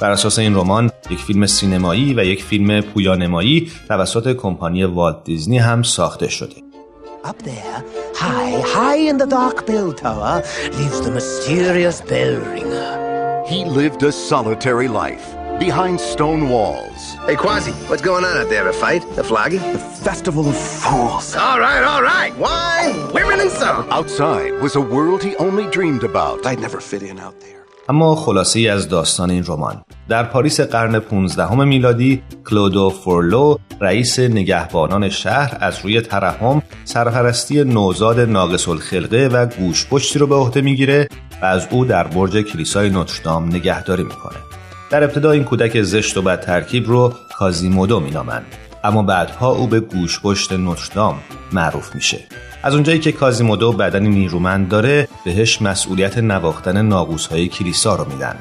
بر 0.00 0.10
اساس 0.10 0.38
این 0.38 0.54
رمان 0.54 0.90
یک 1.10 1.18
فیلم 1.18 1.46
سینمایی 1.46 2.14
و 2.14 2.24
یک 2.24 2.44
فیلم 2.44 2.80
پویانمایی 2.80 3.70
توسط 3.88 4.36
کمپانی 4.36 4.84
والت 4.84 5.24
دیزنی 5.24 5.58
هم 5.58 5.82
ساخته 5.82 6.28
شده. 6.28 6.65
Up 7.26 7.42
there, 7.42 7.82
high, 8.14 8.60
high 8.64 8.94
in 8.98 9.18
the 9.18 9.26
dark 9.26 9.66
bell 9.66 9.92
tower, 9.92 10.44
lives 10.70 11.00
the 11.00 11.10
mysterious 11.10 12.00
bell 12.00 12.38
ringer. 12.52 13.44
He 13.48 13.64
lived 13.64 14.04
a 14.04 14.12
solitary 14.12 14.86
life 14.86 15.34
behind 15.58 15.98
stone 15.98 16.48
walls. 16.48 17.14
Hey, 17.26 17.34
Quasi, 17.34 17.72
what's 17.88 18.00
going 18.00 18.24
on 18.24 18.36
out 18.36 18.48
there? 18.48 18.68
A 18.68 18.72
fight? 18.72 19.02
A 19.18 19.24
flogging? 19.24 19.58
The 19.72 19.78
Festival 19.80 20.48
of 20.48 20.56
Fools. 20.56 21.34
All 21.34 21.58
right, 21.58 21.82
all 21.82 22.00
right. 22.00 22.32
Wine, 22.38 23.12
women, 23.12 23.40
and 23.40 23.50
song. 23.50 23.88
Outside 23.90 24.52
was 24.62 24.76
a 24.76 24.80
world 24.80 25.24
he 25.24 25.34
only 25.36 25.68
dreamed 25.70 26.04
about. 26.04 26.46
I'd 26.46 26.60
never 26.60 26.80
fit 26.80 27.02
in 27.02 27.18
out 27.18 27.40
there. 27.40 27.65
اما 27.88 28.16
خلاصه 28.16 28.58
ای 28.58 28.68
از 28.68 28.88
داستان 28.88 29.30
این 29.30 29.44
رمان. 29.46 29.84
در 30.08 30.24
پاریس 30.24 30.60
قرن 30.60 30.98
15 30.98 31.54
میلادی 31.54 32.22
کلودو 32.50 32.90
فورلو 32.90 33.56
رئیس 33.80 34.18
نگهبانان 34.18 35.08
شهر 35.08 35.58
از 35.60 35.78
روی 35.82 36.00
ترحم 36.00 36.62
سرپرستی 36.84 37.64
نوزاد 37.64 38.20
ناقص 38.20 38.68
الخلقه 38.68 39.28
و 39.32 39.46
گوشپشتی 39.46 40.18
رو 40.18 40.26
به 40.26 40.34
عهده 40.34 40.60
می‌گیره 40.60 41.08
و 41.42 41.44
از 41.44 41.66
او 41.70 41.84
در 41.84 42.06
برج 42.06 42.36
کلیسای 42.36 42.90
نوتردام 42.90 43.46
نگهداری 43.46 44.02
می‌کنه. 44.02 44.38
در 44.90 45.04
ابتدا 45.04 45.30
این 45.30 45.44
کودک 45.44 45.82
زشت 45.82 46.16
و 46.16 46.22
بد 46.22 46.40
ترکیب 46.40 46.88
رو 46.88 47.12
کازیمودو 47.38 48.00
مینامند. 48.00 48.46
اما 48.84 49.02
بعدها 49.02 49.50
او 49.50 49.66
به 49.66 49.80
گوشپشت 49.80 50.52
نوتردام 50.52 51.18
معروف 51.52 51.94
میشه. 51.94 52.18
از 52.66 52.74
اونجایی 52.74 52.98
که 52.98 53.12
کازیمودو 53.12 53.72
بدنی 53.72 54.08
نیرومند 54.08 54.68
داره 54.68 55.08
بهش 55.24 55.62
مسئولیت 55.62 56.18
نواختن 56.18 56.82
ناقوسهای 56.82 57.48
کلیسا 57.48 57.94
رو 57.94 58.04
میدن. 58.12 58.36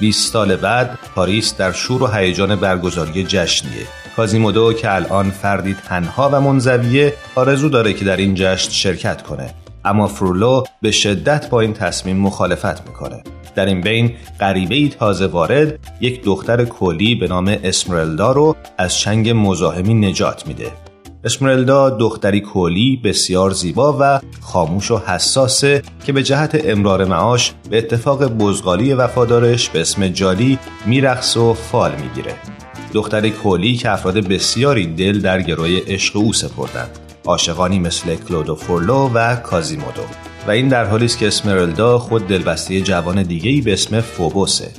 20 0.00 0.32
سال 0.32 0.56
بعد 0.56 0.98
پاریس 1.14 1.56
در 1.56 1.72
شور 1.72 2.02
و 2.02 2.06
هیجان 2.06 2.56
برگزاری 2.56 3.24
جشنیه. 3.24 3.86
کازیمودو 4.16 4.72
که 4.72 4.94
الان 4.94 5.30
فردی 5.30 5.76
تنها 5.88 6.30
و 6.32 6.40
منزویه 6.40 7.14
آرزو 7.34 7.68
داره 7.68 7.92
که 7.92 8.04
در 8.04 8.16
این 8.16 8.34
جشن 8.34 8.70
شرکت 8.70 9.22
کنه. 9.22 9.54
اما 9.84 10.06
فرولو 10.06 10.64
به 10.82 10.90
شدت 10.90 11.50
با 11.50 11.60
این 11.60 11.72
تصمیم 11.72 12.16
مخالفت 12.16 12.88
می‌کنه. 12.88 13.22
در 13.54 13.66
این 13.66 13.80
بین 13.80 14.12
غریبه 14.40 14.74
ای 14.74 14.88
تازه 14.88 15.26
وارد 15.26 15.78
یک 16.00 16.24
دختر 16.24 16.64
کلی 16.64 17.14
به 17.14 17.28
نام 17.28 17.56
اسمرلدا 17.64 18.32
رو 18.32 18.56
از 18.78 18.94
چنگ 18.94 19.32
مزاحمی 19.34 19.94
نجات 19.94 20.46
میده. 20.46 20.72
اسمرلدا 21.24 21.90
دختری 21.90 22.40
کولی 22.40 23.00
بسیار 23.04 23.50
زیبا 23.50 23.96
و 24.00 24.20
خاموش 24.40 24.90
و 24.90 24.98
حساسه 24.98 25.82
که 26.06 26.12
به 26.12 26.22
جهت 26.22 26.60
امرار 26.64 27.04
معاش 27.04 27.52
به 27.70 27.78
اتفاق 27.78 28.24
بزغالی 28.24 28.94
وفادارش 28.94 29.68
به 29.68 29.80
اسم 29.80 30.08
جالی 30.08 30.58
میرقص 30.86 31.36
و 31.36 31.54
فال 31.54 31.90
می‌گیره. 31.90 32.34
دختری 32.92 33.30
کولی 33.30 33.76
که 33.76 33.90
افراد 33.90 34.14
بسیاری 34.14 34.86
دل 34.86 35.20
در 35.20 35.42
گروی 35.42 35.78
عشق 35.78 36.16
او 36.16 36.32
سپردند. 36.32 37.09
عاشقانی 37.24 37.78
مثل 37.78 38.16
کلودو 38.16 38.54
فورلو 38.54 39.10
و 39.14 39.36
کازیمودو. 39.36 40.02
و 40.46 40.50
این 40.50 40.68
در 40.68 40.84
حالی 40.84 41.04
است 41.04 41.18
که 41.18 41.26
اسمرلدا 41.26 41.98
خود 41.98 42.28
دلبسته 42.28 42.80
جوان 42.80 43.22
دیگه‌ای 43.22 43.60
به 43.60 43.72
اسم 43.72 44.00
فوبوسه. 44.00 44.70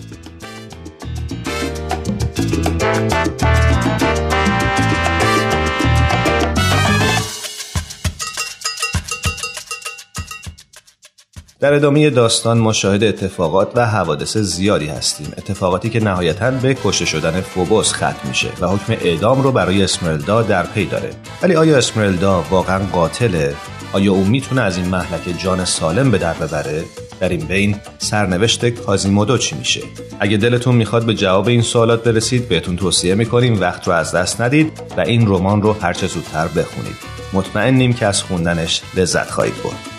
در 11.61 11.73
ادامه 11.73 12.09
داستان 12.09 12.57
مشاهده 12.57 13.05
اتفاقات 13.05 13.71
و 13.75 13.85
حوادث 13.85 14.37
زیادی 14.37 14.87
هستیم. 14.87 15.33
اتفاقاتی 15.37 15.89
که 15.89 15.99
نهایتا 15.99 16.51
به 16.51 16.77
کشته 16.83 17.05
شدن 17.05 17.41
فوبوس 17.41 17.93
ختم 17.93 18.27
میشه 18.27 18.47
و 18.61 18.67
حکم 18.67 18.93
اعدام 18.93 19.41
رو 19.41 19.51
برای 19.51 19.83
اسمرلدا 19.83 20.41
در 20.41 20.63
پی 20.63 20.85
داره. 20.85 21.09
ولی 21.43 21.55
آیا 21.55 21.77
اسمرلدا 21.77 22.43
واقعا 22.49 22.79
قاتله؟ 22.91 23.55
آیا 23.93 24.11
او 24.11 24.25
می‌تونه 24.25 24.61
از 24.61 24.77
این 24.77 24.85
محلک 24.85 25.39
جان 25.43 25.65
سالم 25.65 26.11
به 26.11 26.17
در 26.17 26.33
ببره؟ 26.33 26.83
در 27.19 27.29
این 27.29 27.45
بین 27.45 27.75
سرنوشت 27.97 28.69
کازیمودو 28.69 29.37
چی 29.37 29.55
میشه؟ 29.55 29.81
اگه 30.19 30.37
دلتون 30.37 30.75
می‌خواد 30.75 31.05
به 31.05 31.13
جواب 31.13 31.47
این 31.47 31.61
سوالات 31.61 32.03
برسید 32.03 32.49
بهتون 32.49 32.75
توصیه 32.75 33.15
می‌کنیم 33.15 33.61
وقت 33.61 33.87
رو 33.87 33.93
از 33.93 34.15
دست 34.15 34.41
ندید 34.41 34.71
و 34.97 35.01
این 35.01 35.27
رمان 35.27 35.61
رو 35.61 35.73
هرچه 35.81 36.07
زودتر 36.07 36.47
بخونید. 36.47 36.95
مطمئنیم 37.33 37.93
که 37.93 38.05
از 38.05 38.23
خوندنش 38.23 38.81
لذت 38.95 39.31
خواهید 39.31 39.63
برد. 39.63 39.90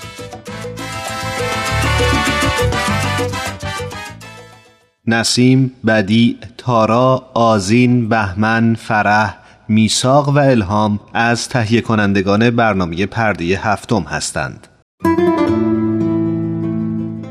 نسیم، 5.06 5.72
بدی، 5.86 6.38
تارا، 6.58 7.22
آزین، 7.34 8.08
بهمن، 8.08 8.74
فرح، 8.74 9.36
میساق 9.68 10.28
و 10.28 10.38
الهام 10.38 11.00
از 11.14 11.48
تهیه 11.48 11.80
کنندگان 11.80 12.50
برنامه 12.50 13.06
پرده 13.06 13.44
هفتم 13.44 14.02
هستند. 14.02 14.66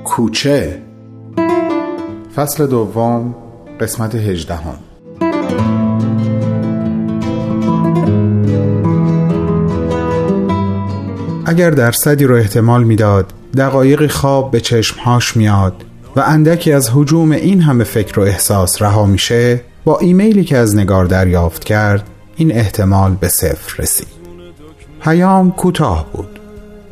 کوچه 0.03 0.81
فصل 2.35 2.67
دوم 2.67 3.35
قسمت 3.79 4.15
هجدهم 4.15 4.75
اگر 11.45 11.69
درصدی 11.69 12.25
رو 12.25 12.35
احتمال 12.35 12.83
می‌داد 12.83 13.33
دقایقی 13.57 14.07
خواب 14.07 14.51
به 14.51 14.59
چشمهاش 14.59 15.37
میاد 15.37 15.85
و 16.15 16.19
اندکی 16.19 16.71
از 16.71 16.89
حجوم 16.93 17.31
این 17.31 17.61
همه 17.61 17.83
فکر 17.83 18.19
و 18.19 18.23
احساس 18.23 18.81
رها 18.81 19.05
میشه 19.05 19.61
با 19.85 19.99
ایمیلی 19.99 20.43
که 20.43 20.57
از 20.57 20.75
نگار 20.75 21.05
دریافت 21.05 21.63
کرد 21.63 22.07
این 22.35 22.51
احتمال 22.51 23.15
به 23.15 23.29
صفر 23.29 23.81
رسید. 23.81 24.07
پیام 25.03 25.51
کوتاه 25.51 26.07
بود. 26.13 26.39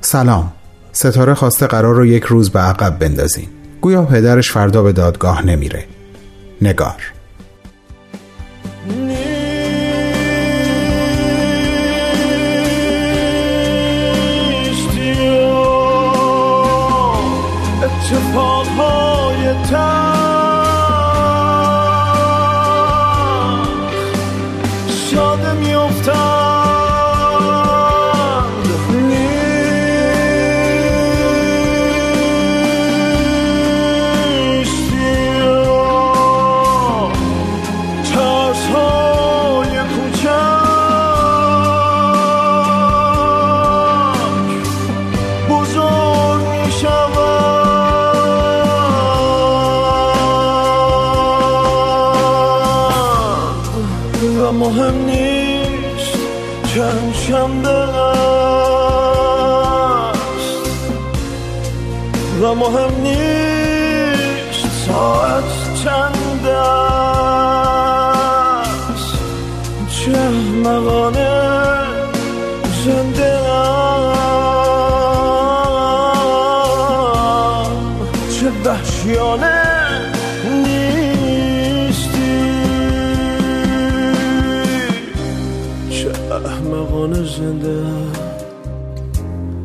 سلام. 0.01 0.51
ستاره 0.91 1.33
خواسته 1.33 1.67
قرار 1.67 1.95
رو 1.95 2.05
یک 2.05 2.23
روز 2.23 2.49
به 2.49 2.59
عقب 2.59 2.99
بندازین. 2.99 3.47
گویا 3.81 4.03
پدرش 4.03 4.51
فردا 4.51 4.83
به 4.83 4.91
دادگاه 4.91 5.45
نمیره. 5.45 5.85
نگار. 6.61 7.13
time. 19.67 19.88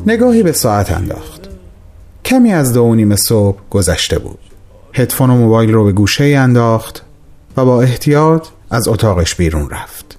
نگاهی 0.05 0.43
به 0.43 0.51
ساعت 0.51 0.91
انداخت. 0.91 1.49
کمی 2.25 2.53
از 2.53 2.73
دو 2.73 2.81
و 2.81 2.95
نیم 2.95 3.15
صبح 3.15 3.57
گذشته 3.69 4.19
بود. 4.19 4.39
هدفون 4.93 5.29
و 5.29 5.35
موبایل 5.35 5.71
رو 5.71 5.83
به 5.83 5.91
گوشه 5.91 6.23
انداخت 6.23 7.05
و 7.57 7.65
با 7.65 7.81
احتیاط 7.81 8.47
از 8.69 8.87
اتاقش 8.87 9.35
بیرون 9.35 9.69
رفت. 9.69 10.17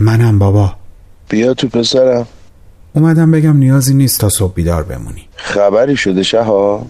منم 0.00 0.38
بابا. 0.38 0.79
بیا 1.30 1.54
تو 1.54 1.68
پسرم. 1.68 2.26
اومدم 2.94 3.30
بگم 3.30 3.56
نیازی 3.56 3.94
نیست 3.94 4.20
تا 4.20 4.28
صبح 4.28 4.54
بیدار 4.54 4.82
بمونی. 4.82 5.28
خبری 5.36 5.96
شده 5.96 6.22
شها؟ 6.22 6.86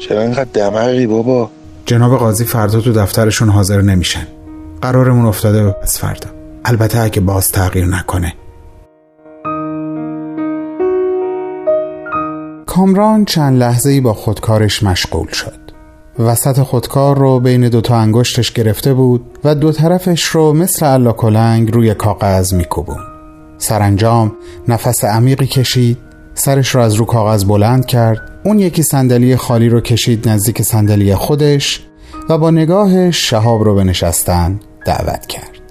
چرا 0.00 0.22
اینقدر 0.22 0.48
دمقی 0.52 1.06
بابا؟ 1.06 1.50
جناب 1.86 2.18
قاضی 2.18 2.44
فردا 2.44 2.80
تو 2.80 2.92
دفترشون 2.92 3.48
حاضر 3.48 3.80
نمیشن. 3.80 4.26
قرارمون 4.82 5.26
افتاده 5.26 5.64
به 5.64 5.70
پس 5.70 5.98
فردا. 5.98 6.28
البته 6.64 7.00
اگه 7.00 7.20
باز 7.20 7.48
تغییر 7.48 7.86
نکنه. 7.86 8.34
کامران 12.66 13.24
چند 13.24 13.58
لحظه 13.58 13.90
ای 13.90 14.00
با 14.00 14.14
خودکارش 14.14 14.82
مشغول 14.82 15.28
شد. 15.28 15.62
وسط 16.18 16.60
خودکار 16.60 17.18
رو 17.18 17.40
بین 17.40 17.68
دوتا 17.68 17.96
انگشتش 17.96 18.52
گرفته 18.52 18.94
بود 18.94 19.38
و 19.44 19.54
دو 19.54 19.72
طرفش 19.72 20.24
رو 20.24 20.52
مثل 20.52 20.86
علا 20.86 21.12
کلنگ 21.12 21.74
روی 21.74 21.94
کاغذ 21.94 22.52
میکوبون. 22.52 23.11
سرانجام 23.62 24.32
نفس 24.68 25.04
عمیقی 25.04 25.46
کشید 25.46 25.98
سرش 26.34 26.68
رو 26.68 26.80
از 26.80 26.94
رو 26.94 27.04
کاغذ 27.04 27.44
بلند 27.44 27.86
کرد 27.86 28.40
اون 28.44 28.58
یکی 28.58 28.82
صندلی 28.82 29.36
خالی 29.36 29.68
رو 29.68 29.80
کشید 29.80 30.28
نزدیک 30.28 30.62
صندلی 30.62 31.14
خودش 31.14 31.80
و 32.28 32.38
با 32.38 32.50
نگاهش 32.50 33.30
شهاب 33.30 33.64
رو 33.64 33.74
به 33.74 33.84
نشستن 33.84 34.60
دعوت 34.86 35.26
کرد. 35.26 35.61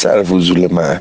پسر 0.00 0.22
فضول 0.22 0.72
من. 0.72 1.00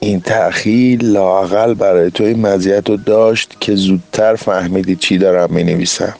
این 0.00 0.20
تأخیر 0.20 1.02
لاقل 1.02 1.74
برای 1.74 2.10
تو 2.10 2.24
این 2.24 2.46
مزیت 2.46 2.90
رو 2.90 2.96
داشت 2.96 3.56
که 3.60 3.74
زودتر 3.74 4.34
فهمیدی 4.34 4.96
چی 4.96 5.18
دارم 5.18 5.54
می 5.54 5.64
نویسم 5.64 6.14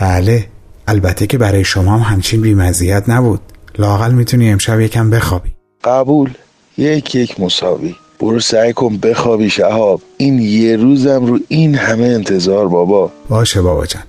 بله 0.00 0.46
البته 0.86 1.26
که 1.26 1.38
برای 1.38 1.64
شما 1.64 1.98
هم 1.98 2.14
همچین 2.14 2.40
بیمزیت 2.40 3.04
نبود. 3.08 3.40
لاقل 3.78 4.12
می‌تونی 4.12 4.50
امشب 4.52 4.80
یکم 4.80 5.10
بخوابی. 5.10 5.54
قبول. 5.84 6.30
یک 6.78 7.14
یک 7.14 7.40
مساوی. 7.40 7.94
برو 8.20 8.40
سعی 8.40 8.72
کن 8.72 8.96
بخوابی 8.96 9.50
شهاب. 9.50 10.02
این 10.16 10.38
یه 10.38 10.76
روزم 10.76 11.26
رو 11.26 11.38
این 11.48 11.74
همه 11.74 12.06
انتظار 12.06 12.68
بابا. 12.68 13.12
باشه 13.28 13.62
بابا 13.62 13.86
جان. 13.86 14.02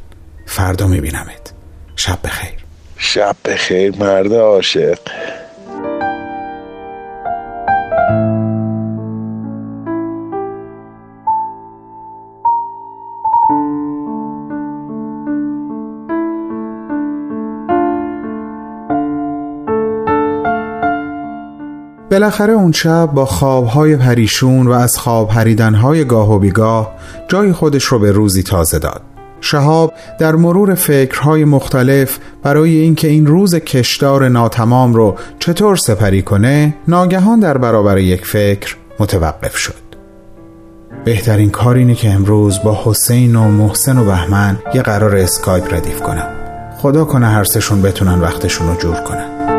فردا 0.46 0.88
میبینمت. 0.88 1.54
شب 1.96 2.20
بخیر. 2.24 2.66
شب 2.98 3.36
بخیر 3.46 3.96
مرد 4.00 4.34
عاشق. 4.34 4.98
بالاخره 22.16 22.54
اون 22.54 22.72
شب 22.72 23.10
با 23.14 23.26
خوابهای 23.26 23.96
پریشون 23.96 24.68
و 24.68 24.72
از 24.72 24.98
خواب 24.98 25.28
پریدنهای 25.28 26.06
گاه 26.06 26.34
و 26.34 26.40
بیگاه 26.40 26.96
جای 27.28 27.54
خودش 27.54 27.84
رو 27.84 28.00
به 28.00 28.12
روزی 28.12 28.44
تازه 28.44 28.80
داد. 28.80 29.02
شهاب 29.42 29.94
در 30.20 30.36
مرور 30.36 30.76
فکرهای 30.76 31.46
مختلف 31.46 32.20
برای 32.44 32.76
اینکه 32.76 33.08
این 33.08 33.26
روز 33.26 33.56
کشدار 33.56 34.30
ناتمام 34.30 34.94
رو 34.94 35.16
چطور 35.40 35.76
سپری 35.76 36.22
کنه 36.22 36.76
ناگهان 36.88 37.40
در 37.40 37.58
برابر 37.58 37.98
یک 37.98 38.26
فکر 38.26 38.76
متوقف 39.00 39.58
شد. 39.58 39.74
بهترین 41.06 41.50
کار 41.50 41.76
اینه 41.76 41.96
که 41.96 42.10
امروز 42.10 42.60
با 42.64 42.82
حسین 42.84 43.36
و 43.36 43.44
محسن 43.44 43.98
و 43.98 44.06
بهمن 44.06 44.58
یه 44.74 44.82
قرار 44.82 45.16
اسکایپ 45.16 45.74
ردیف 45.74 46.02
کنم. 46.02 46.28
خدا 46.78 47.06
کنه 47.06 47.28
هر 47.28 47.44
سشون 47.44 47.82
بتونن 47.82 48.20
وقتشون 48.20 48.68
رو 48.68 48.76
جور 48.76 48.96
کنن. 48.96 49.55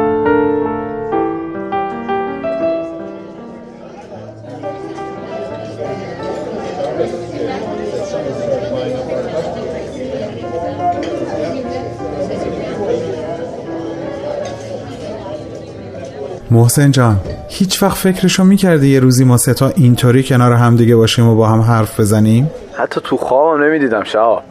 محسن 16.67 16.91
جان 16.91 17.21
هیچ 17.49 17.83
وقت 17.83 17.97
فکرشو 17.97 18.45
می‌کردی 18.45 18.89
یه 18.89 19.01
روزی 19.01 19.25
ما 19.25 19.37
ستا 19.37 19.69
اینطوری 19.69 20.23
کنار 20.23 20.53
هم 20.53 20.77
دیگه 20.77 20.97
باشیم 20.97 21.29
و 21.29 21.35
با 21.35 21.49
هم 21.49 21.61
حرف 21.61 22.01
بزنیم؟ 22.01 22.51
حتی 22.79 23.01
تو 23.05 23.17
خوابم 23.17 23.65
نمی‌دیدم 23.65 24.05
شهاب 24.05 24.43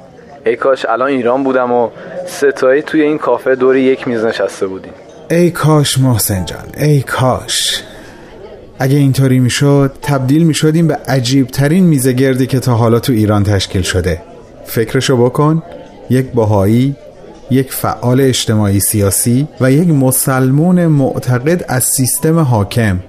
ای 0.46 0.56
کاش 0.56 0.86
الان 0.86 1.08
ایران 1.08 1.44
بودم 1.44 1.72
و 1.72 1.90
ستایی 2.28 2.82
توی 2.82 3.02
این 3.02 3.18
کافه 3.18 3.56
دوری 3.56 3.82
یک 3.82 4.08
میز 4.08 4.26
نشسته 4.26 4.68
بودیم. 4.68 4.92
ای 5.32 5.52
کاش 5.52 6.00
محسن 6.00 6.46
جان 6.46 6.66
ای 6.78 7.02
کاش. 7.02 7.84
اگه 8.80 8.98
اینطوری 8.98 9.40
می‌شد 9.40 9.92
تبدیل 10.02 10.44
می‌شدیم 10.44 10.88
به 10.88 10.96
عجیب 11.08 11.48
ترین 11.48 11.84
میزه 11.84 12.14
گردی 12.14 12.48
که 12.48 12.60
تا 12.60 12.74
حالا 12.74 13.00
تو 13.00 13.14
ایران 13.14 13.44
تشکیل 13.44 13.82
شده. 13.82 14.22
فکرشو 14.66 15.26
بکن 15.26 15.64
یک 16.10 16.32
باهایی 16.32 16.96
یک 17.52 17.74
فعال 17.74 18.22
اجتماعی 18.22 18.80
سیاسی 18.80 19.48
و 19.62 19.72
یک 19.72 19.90
مسلمون 19.90 20.86
معتقد 20.86 21.66
از 21.68 21.84
سیستم 21.84 22.40
حاکم. 22.40 23.00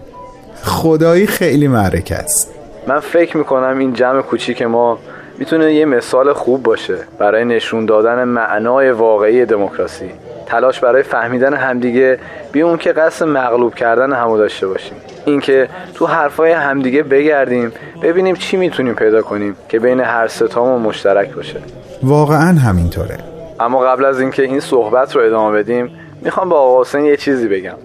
خدایی 0.63 1.27
خیلی 1.27 1.69
معرکه 1.69 2.15
است. 2.15 2.53
من 2.87 3.01
فکر 3.01 3.37
می‌کنم 3.37 3.79
این 3.79 3.93
جمع 3.93 4.23
کوچیک 4.23 4.63
ما 4.63 4.99
می‌تونه 5.39 5.75
یه 5.75 5.85
مثال 5.85 6.33
خوب 6.33 6.63
باشه 6.63 6.97
برای 7.19 7.45
نشون 7.45 7.87
دادن 7.87 8.25
معنای 8.25 8.91
واقعی 8.91 9.45
دموکراسی. 9.45 10.11
تلاش 10.47 10.81
برای 10.81 11.03
فهمیدن 11.03 11.55
همدیگه 11.55 12.19
بی 12.53 12.63
اون 12.63 12.79
که 12.79 12.93
قصد 12.93 13.25
مغلوب 13.25 13.75
کردن 13.75 14.13
همو 14.13 14.39
داشته 14.39 14.67
باشیم. 14.67 14.97
اینکه 15.25 15.69
تو 15.95 16.07
حرفای 16.07 16.53
همدیگه 16.53 17.03
بگردیم 17.03 17.73
ببینیم 18.03 18.37
چی 18.37 18.57
می‌تونیم 18.57 18.95
پیدا 18.95 19.23
کنیم 19.23 19.57
که 19.69 19.79
بین 19.79 20.01
هر 20.01 20.29
ستامون 20.29 20.83
مشترک 20.83 21.35
باشه. 21.35 21.61
واقعا 22.03 22.59
همینطوره. 22.59 23.19
اما 23.61 23.81
قبل 23.81 24.05
از 24.05 24.21
اینکه 24.21 24.43
این 24.43 24.61
صحبت 24.61 25.17
رو 25.17 25.23
ادامه 25.23 25.59
بدیم 25.59 25.91
می‌خوام 26.23 26.49
با 26.49 26.61
آقا 26.61 26.81
حسین 26.81 27.05
یه 27.05 27.17
چیزی 27.17 27.49
بگم. 27.49 27.77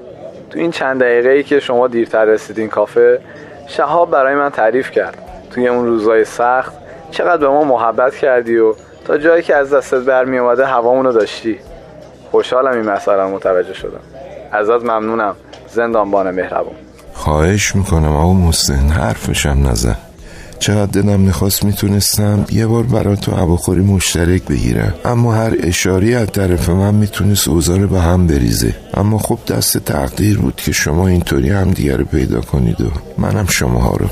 تو 0.50 0.60
این 0.60 0.72
چند 0.72 1.02
دقیقه 1.02 1.30
ای 1.30 1.44
که 1.44 1.60
شما 1.60 1.88
دیرتر 1.88 2.26
رسیدین 2.26 2.70
کافه 2.70 3.20
شهاب 3.68 4.12
برای 4.12 4.36
من 4.36 4.50
تعریف 4.50 4.92
کرد. 4.92 5.18
توی 5.52 5.68
اون 5.68 5.86
روزای 5.86 6.26
سخت 6.26 6.74
چقدر 7.12 7.38
به 7.38 7.48
ما 7.48 7.64
محبت 7.64 8.16
کردی 8.16 8.58
و 8.58 8.74
تا 9.06 9.18
جایی 9.18 9.44
که 9.44 9.56
از 9.56 9.74
دستت 9.74 10.00
برمی 10.00 10.38
اومده 10.38 10.66
هوامونو 10.66 11.12
داشتی. 11.12 11.60
خوشحالم 12.32 12.72
این 12.72 12.90
مسئله 12.90 13.24
متوجه 13.24 13.74
شدم. 13.74 14.00
ازت 14.52 14.84
ممنونم 14.84 15.36
زندانبان 15.68 16.32
مهربون. 16.32 16.76
خواهش 17.14 17.76
می‌کنم 17.76 18.16
آقا 18.16 18.34
محسن 18.34 18.88
حرفشم 18.90 19.68
نزن. 19.70 19.98
چقدر 20.62 21.02
دلم 21.02 21.20
می‌خواست 21.20 21.64
می‌تونستم 21.64 22.46
یه 22.52 22.68
بار 22.68 22.84
برای 22.84 23.16
تو 23.16 23.32
هواخوری 23.32 23.82
مشترک 23.82 24.44
بگیرم. 24.44 24.94
اما 25.06 25.34
هر 25.34 25.54
اشاری 25.64 26.16
از 26.16 26.28
طرف 26.28 26.70
من 26.70 26.96
می‌تونست 26.96 27.48
اوزار 27.48 27.86
به 27.86 28.00
هم 28.00 28.28
بریزه. 28.28 28.76
اما 28.94 29.18
خب 29.18 29.40
دست 29.48 29.78
تقدیر 29.78 30.38
بود 30.38 30.56
که 30.56 30.72
شما 30.72 31.08
اینطوری 31.08 31.50
هم 31.50 31.72
دیگر 31.72 31.98
رو 31.98 32.06
پیدا 32.06 32.42
کنید 32.42 32.82
و 32.82 32.86
منم 33.18 33.46
شماها 33.46 33.96
رو. 33.96 34.06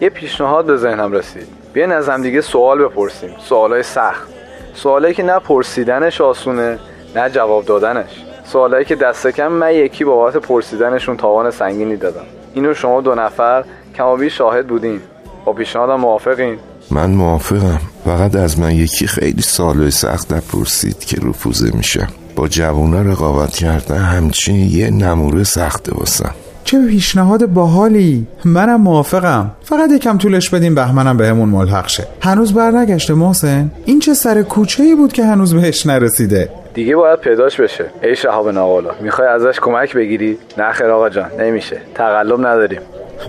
یه 0.00 0.10
پیشنهاد 0.10 0.66
به 0.66 0.76
ذهنم 0.76 1.12
رسید. 1.12 1.46
بیاین 1.72 1.92
از 1.92 2.08
هم 2.08 2.22
دیگه 2.22 2.40
سوال 2.40 2.78
بپرسیم. 2.84 3.30
سوالای 3.48 3.82
سخت. 3.82 4.28
سوالایی 4.74 5.14
که 5.14 5.22
نه 5.22 5.38
پرسیدنش 5.38 6.20
آسونه 6.20 6.78
نه 7.16 7.30
جواب 7.30 7.64
دادنش. 7.64 8.24
سوالایی 8.44 8.84
که 8.84 8.96
دست 8.96 9.26
کم 9.26 9.48
من 9.48 9.74
یکی 9.74 10.04
بابت 10.04 10.36
پرسیدنشون 10.36 11.16
تاوان 11.16 11.50
سنگینی 11.50 11.96
دادم. 11.96 12.26
اینو 12.54 12.74
شما 12.74 13.00
دو 13.00 13.14
نفر 13.14 13.64
کمابی 13.96 14.30
شاهد 14.30 14.66
بودین. 14.66 15.00
با 15.46 15.52
پیشنهادم 15.52 16.00
موافقین. 16.00 16.58
من 16.90 17.10
موافقم. 17.10 17.80
فقط 18.04 18.34
از 18.34 18.60
من 18.60 18.74
یکی 18.74 19.06
خیلی 19.06 19.42
سال 19.42 19.90
سخت 19.90 20.32
نپرسید 20.32 20.98
که 20.98 21.16
رفوزه 21.28 21.76
میشم 21.76 22.08
با 22.36 22.48
جوونا 22.48 23.02
رقابت 23.02 23.50
کردن 23.50 23.98
همچین 23.98 24.56
یه 24.56 24.90
نموره 24.90 25.44
سخته 25.44 25.92
واسم. 25.94 26.34
چه 26.64 26.86
پیشنهاد 26.86 27.46
باحالی. 27.46 28.26
منم 28.44 28.80
موافقم. 28.80 29.50
فقط 29.62 29.90
یکم 29.90 30.18
طولش 30.18 30.50
بدیم 30.50 30.74
بهمنم 30.74 31.16
بهمون 31.16 31.48
ملحق 31.48 31.88
شه. 31.88 32.06
هنوز 32.20 32.52
برنگشته 32.54 33.14
محسن؟ 33.14 33.70
این 33.84 33.98
چه 34.00 34.14
سر 34.14 34.42
کوچه 34.42 34.82
ای 34.82 34.94
بود 34.94 35.12
که 35.12 35.24
هنوز 35.24 35.54
بهش 35.54 35.86
نرسیده؟ 35.86 36.48
دیگه 36.74 36.96
باید 36.96 37.18
پیداش 37.18 37.60
بشه. 37.60 37.84
ای 38.02 38.16
شهاب 38.16 38.48
ناقلا 38.48 38.90
می‌خوای 39.00 39.28
ازش 39.28 39.60
کمک 39.60 39.94
بگیری؟ 39.96 40.38
نه 40.58 40.72
خیر 40.72 40.86
آقا 40.86 41.08
جان 41.08 41.30
نمیشه. 41.40 41.80
تقلب 41.94 42.40
نداریم. 42.40 42.80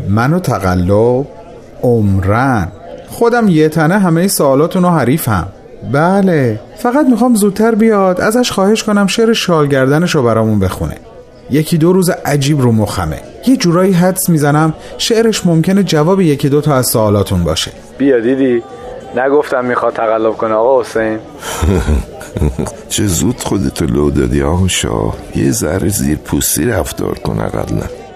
منو 0.10 0.40
تقلب؟ 0.40 1.26
عمرن. 1.84 2.68
خودم 3.10 3.48
یه 3.48 3.70
تنه 3.70 4.00
همه 4.00 4.28
سوالاتون 4.28 4.84
رو 4.84 4.90
حریفم. 4.90 5.48
بله 5.92 6.60
فقط 6.78 7.06
می‌خوام 7.06 7.36
زودتر 7.36 7.76
بیاد 7.76 8.22
ازش 8.22 8.52
خواهش 8.52 8.84
کنم 8.84 9.08
شعر 9.08 9.34
شالگردنش 9.34 10.16
رو 10.16 10.24
برامون 10.24 10.60
بخونه. 10.60 10.98
یکی 11.50 11.78
دو 11.78 11.94
روز 11.94 12.10
عجیب 12.10 12.62
رو 12.62 12.72
مخمه. 12.72 13.22
یه 13.48 13.58
جورایی 13.58 13.94
حدس 13.94 14.30
می‌زنم 14.30 14.74
شعرش 14.98 15.46
ممکنه 15.46 15.84
جواب 15.84 16.22
یکی 16.22 16.50
دو 16.50 16.62
تا 16.62 16.76
از 16.76 16.88
سوالاتون 16.88 17.44
باشه. 17.44 17.72
بیا 17.98 18.20
دیدی؟ 18.20 18.64
نگفتم 19.18 19.66
می‌خواد 19.66 19.94
تقلب 19.94 20.34
کنه 20.34 20.54
آقا 20.54 20.82
حسین. 20.82 21.20
چه 22.90 23.08
زود 23.08 23.40
خودتو 23.40 23.86
لو 23.86 24.12
دادی 24.12 24.42
آقا 24.42 24.68
شاه 24.68 25.16
یه 25.36 25.52
ذره 25.52 25.90
زیر 25.90 26.18
پوستی 26.18 26.66
رفتار 26.66 27.20
کن 27.20 27.40
اقلا 27.40 28.07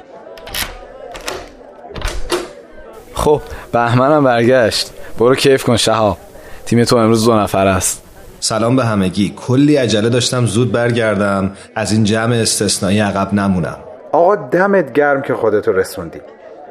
خب 3.22 3.42
بهمنم 3.72 4.24
برگشت. 4.24 4.92
برو 5.20 5.36
کیف 5.36 5.64
کن 5.64 5.78
شهاب. 5.78 6.18
تیم 6.66 6.84
تو 6.84 6.96
امروز 6.96 7.26
دو 7.26 7.34
نفر 7.34 7.68
است. 7.68 8.04
سلام 8.40 8.76
به 8.76 8.86
همگی. 8.86 9.34
کلی 9.48 9.76
عجله 9.76 10.10
داشتم 10.10 10.46
زود 10.46 10.72
برگردم. 10.72 11.52
از 11.76 11.92
این 11.92 12.04
جمع 12.04 12.36
استثنایی 12.36 13.00
عقب 13.00 13.34
نمونم. 13.34 13.78
آقا 14.12 14.36
دمت 14.36 14.94
گرم 14.94 15.22
که 15.22 15.34
خودتو 15.34 15.72
رسوندی. 15.72 16.20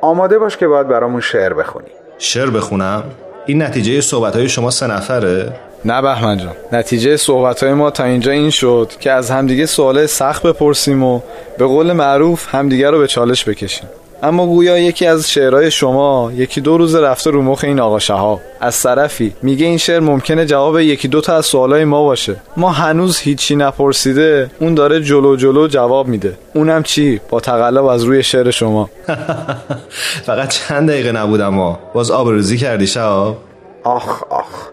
آماده 0.00 0.38
باش 0.38 0.56
که 0.56 0.66
باید 0.66 0.88
برامون 0.88 1.20
شعر 1.20 1.52
بخونی. 1.54 1.88
شعر 2.18 2.50
بخونم؟ 2.50 3.02
این 3.46 3.62
نتیجه 3.62 4.00
صحبت 4.00 4.36
های 4.36 4.48
شما 4.48 4.70
سه 4.70 4.86
نفره؟ 4.86 5.52
نه 5.84 6.02
بهمن 6.02 6.38
جان. 6.38 6.54
نتیجه 6.72 7.16
صحبت 7.16 7.62
های 7.62 7.72
ما 7.72 7.90
تا 7.90 8.04
اینجا 8.04 8.32
این 8.32 8.50
شد 8.50 8.92
که 9.00 9.10
از 9.10 9.30
همدیگه 9.30 9.66
سوال 9.66 10.06
سخت 10.06 10.42
بپرسیم 10.42 11.02
و 11.02 11.20
به 11.58 11.66
قول 11.66 11.92
معروف 11.92 12.54
همدیگه 12.54 12.90
رو 12.90 12.98
به 12.98 13.06
چالش 13.06 13.48
بکشیم. 13.48 13.88
اما 14.22 14.46
گویا 14.46 14.78
یکی 14.78 15.06
از 15.06 15.30
شعرهای 15.30 15.70
شما 15.70 16.32
یکی 16.34 16.60
دو 16.60 16.78
روز 16.78 16.94
رفته 16.94 17.30
رو 17.30 17.42
مخ 17.42 17.64
این 17.64 17.80
آقا 17.80 17.98
شهاب. 17.98 18.40
از 18.60 18.82
طرفی 18.82 19.34
میگه 19.42 19.66
این 19.66 19.78
شعر 19.78 20.00
ممکنه 20.00 20.46
جواب 20.46 20.80
یکی 20.80 21.08
دو 21.08 21.20
تا 21.20 21.36
از 21.36 21.46
سوالای 21.46 21.84
ما 21.84 22.04
باشه. 22.04 22.36
ما 22.56 22.70
هنوز 22.70 23.18
هیچی 23.18 23.56
نپرسیده 23.56 24.50
اون 24.58 24.74
داره 24.74 25.00
جلو 25.00 25.36
جلو 25.36 25.68
جواب 25.68 26.08
میده. 26.08 26.38
اونم 26.54 26.82
چی؟ 26.82 27.20
با 27.28 27.40
تقلب 27.40 27.84
از 27.84 28.02
روی 28.02 28.22
شعر 28.22 28.50
شما. 28.50 28.90
فقط 30.26 30.48
چند 30.48 30.88
دقیقه 30.88 31.12
نبودم 31.12 31.48
ما 31.48 31.78
باز 31.94 32.10
آبروزی 32.10 32.56
کردی 32.56 32.86
شهاب؟ 32.86 33.36
آخ 33.84 34.22
آخ. 34.30 34.68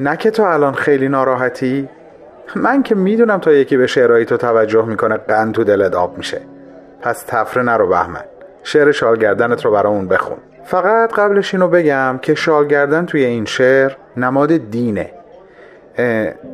نه 0.00 0.16
که 0.16 0.30
تو 0.30 0.42
الان 0.42 0.74
خیلی 0.74 1.08
ناراحتی. 1.08 1.88
من 2.56 2.82
که 2.82 2.94
می‌دونم 2.94 3.38
تا 3.38 3.52
یکی 3.52 3.76
به 3.76 3.86
شعرهایی 3.86 4.24
تو 4.24 4.36
توجه 4.36 4.84
می‌کنه 4.84 5.16
قند 5.16 5.54
تو 5.54 5.64
دلت 5.64 5.94
آب 5.94 6.18
میشه. 6.18 6.40
پس 7.02 7.24
تفره 7.26 7.62
نرو 7.62 7.88
بهمن. 7.88 8.24
شعر 8.68 8.92
شالگردنت 8.92 9.64
رو 9.64 9.70
برامون 9.70 10.08
بخون. 10.08 10.36
فقط 10.64 11.12
قبلش 11.12 11.54
اینو 11.54 11.68
بگم 11.68 12.18
که 12.22 12.34
شالگردن 12.34 13.06
توی 13.06 13.24
این 13.24 13.44
شعر 13.44 13.92
نماد 14.16 14.56
دینه. 14.56 15.10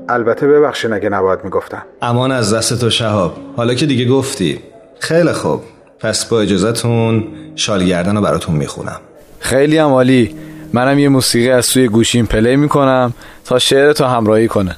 البته 0.09 0.47
ببخشین 0.47 0.93
اگه 0.93 1.09
نباید 1.09 1.45
می‌گفتم. 1.45 1.83
امان 2.03 2.33
از 2.33 2.55
دست 2.55 2.81
تو 2.81 2.91
شهاب. 2.91 3.37
حالا 3.57 3.75
که 3.75 3.87
دیگه 3.87 4.09
گفتی. 4.09 4.61
خیلی 4.99 5.33
خوب. 5.33 5.63
پس 5.99 6.25
با 6.25 6.41
اجازتون 6.41 7.25
شالگردن 7.55 8.17
رو 8.17 8.23
براتون 8.23 8.57
می‌خونم. 8.57 9.01
خیلی 9.39 9.79
هم 9.79 9.89
عالی. 9.89 10.37
منم 10.73 10.99
یه 10.99 11.09
موسیقی 11.09 11.51
از 11.51 11.67
سوی 11.67 11.89
گوشیم 11.89 12.27
پلی 12.27 12.57
می‌کنم 12.57 13.13
تا 13.45 13.59
شعر 13.59 13.93
تو 13.93 14.05
همراهی 14.05 14.49
کنه. 14.49 14.77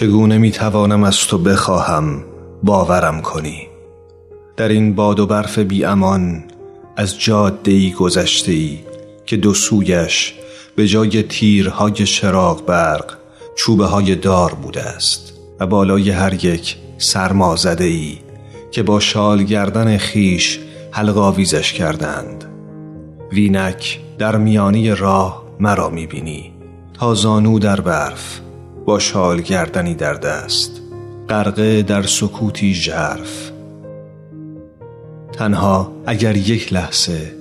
چگونه 0.00 0.38
می‌توانم 0.38 1.04
از 1.04 1.18
تو 1.18 1.38
بخواهم 1.38 2.24
باورم 2.62 3.20
کنی. 3.22 3.68
در 4.56 4.68
این 4.68 4.94
باد 4.94 5.20
و 5.20 5.26
برف 5.26 5.58
بی 5.58 5.84
امان 5.84 6.44
از 6.96 7.20
جاده 7.20 7.72
ای 7.72 7.90
گذشته 7.90 8.52
ای 8.52 8.78
که 9.26 9.36
دو 9.36 9.54
سویش 9.54 10.34
به 10.76 10.86
جای 10.86 11.22
تیرهای 11.22 11.92
چراغ 11.92 12.66
برق 12.66 13.14
چوبه 13.56 13.86
های 13.86 14.14
دار 14.14 14.54
بوده 14.54 14.82
است 14.82 15.32
و 15.60 15.66
بالای 15.66 16.10
هر 16.10 16.44
یک 16.44 16.76
سرما 16.98 17.56
زده 17.56 17.84
ای 17.84 18.18
که 18.70 18.82
با 18.82 19.00
شال 19.00 19.42
گردن 19.42 19.96
خیش 19.96 20.58
حلقاویزش 20.90 21.72
کردند. 21.72 22.44
وینک 23.32 24.00
در 24.18 24.36
میانی 24.36 24.90
راه 24.90 25.44
مرا 25.58 25.88
می‌بینی 25.90 26.52
تا 26.94 27.14
زانو 27.14 27.58
در 27.58 27.80
برف 27.80 28.40
شال 28.98 29.40
گردنی 29.40 29.94
در 29.94 30.14
دست 30.14 30.80
غرقه 31.28 31.82
در 31.82 32.02
سکوتی 32.02 32.74
ژرف. 32.74 33.50
تنها 35.32 35.92
اگر 36.06 36.36
یک 36.36 36.72
لحظه 36.72 37.32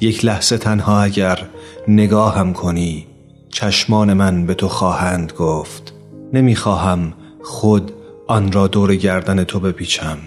یک 0.00 0.24
لحظه 0.24 0.58
تنها 0.58 1.02
اگر 1.02 1.46
نگاهم 1.88 2.52
کنی 2.52 3.06
چشمان 3.48 4.12
من 4.12 4.46
به 4.46 4.54
تو 4.54 4.68
خواهند 4.68 5.32
گفت. 5.32 5.92
نمی‌خواهم 6.32 7.12
خود 7.42 7.92
آن 8.26 8.52
را 8.52 8.66
دور 8.66 8.94
گردن 8.96 9.44
تو 9.44 9.60
بپیچم. 9.60 10.18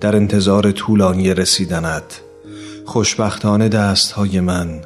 در 0.00 0.16
انتظار 0.16 0.72
طولانی 0.72 1.34
رسیدنت 1.34 2.20
خوشبختانه 2.84 3.68
دستهای 3.68 4.40
من 4.40 4.80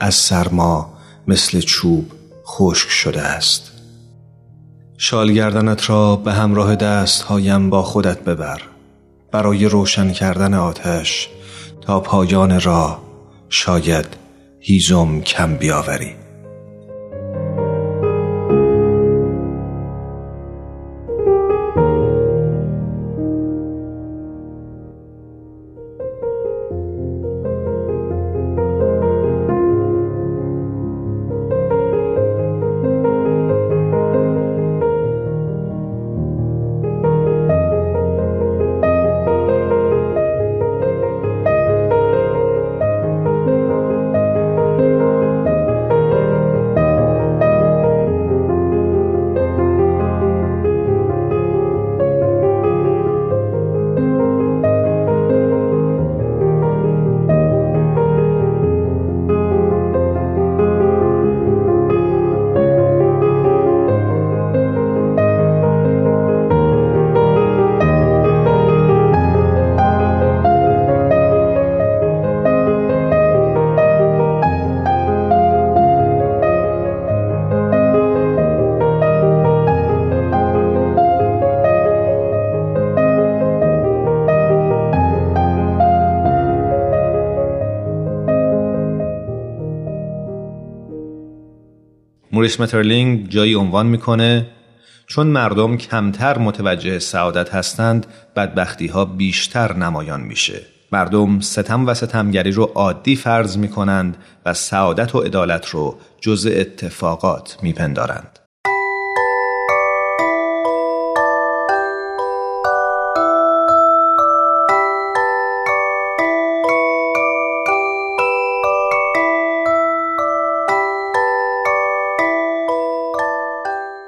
از 0.00 0.14
سرما 0.14 0.92
مثل 1.28 1.60
چوب 1.60 2.06
خشک 2.46 2.90
شده 2.90 3.22
است. 3.22 3.71
شالگردنت 5.04 5.90
را 5.90 6.16
به 6.16 6.32
همراه 6.32 6.76
دستهایم 6.76 7.70
با 7.70 7.82
خودت 7.82 8.24
ببر. 8.24 8.62
برای 9.32 9.66
روشن 9.66 10.12
کردن 10.12 10.54
آتش 10.54 11.28
تا 11.80 12.00
پایان 12.00 12.60
راه 12.60 13.02
شاید 13.48 14.06
هیزم 14.60 15.20
کم 15.20 15.56
بیاوری. 15.56 16.21
موریس 92.42 92.60
مترلینگ 92.60 93.28
جایی 93.28 93.54
عنوان 93.54 93.86
می‌کنه 93.86 94.46
چون 95.06 95.26
مردم 95.26 95.76
کمتر 95.76 96.38
متوجه 96.38 96.98
سعادت 96.98 97.54
هستند 97.54 98.06
بدبختی 98.36 98.86
ها 98.86 99.04
بیشتر 99.04 99.72
نمایان 99.76 100.20
میشه. 100.20 100.60
مردم 100.92 101.40
ستم 101.40 101.86
و 101.86 101.94
ستمگری 101.94 102.50
رو 102.50 102.64
عادی 102.74 103.16
فرض 103.16 103.58
می‌کنند 103.58 104.16
و 104.46 104.54
سعادت 104.54 105.14
و 105.14 105.20
عدالت 105.20 105.66
رو 105.68 105.98
جز 106.20 106.46
اتفاقات 106.46 107.58
میپندارند. 107.62 108.41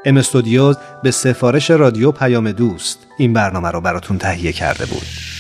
ام 0.05 0.17
استودیوز 0.17 0.77
به 1.03 1.11
سفارش 1.11 1.71
رادیو 1.71 2.13
پیام 2.13 2.53
دوست 2.53 2.99
این 3.19 3.33
برنامه 3.33 3.71
رو 3.71 3.81
براتون 3.81 4.19
تهیه 4.19 4.53
کرده 4.53 4.87
بود. 4.87 5.34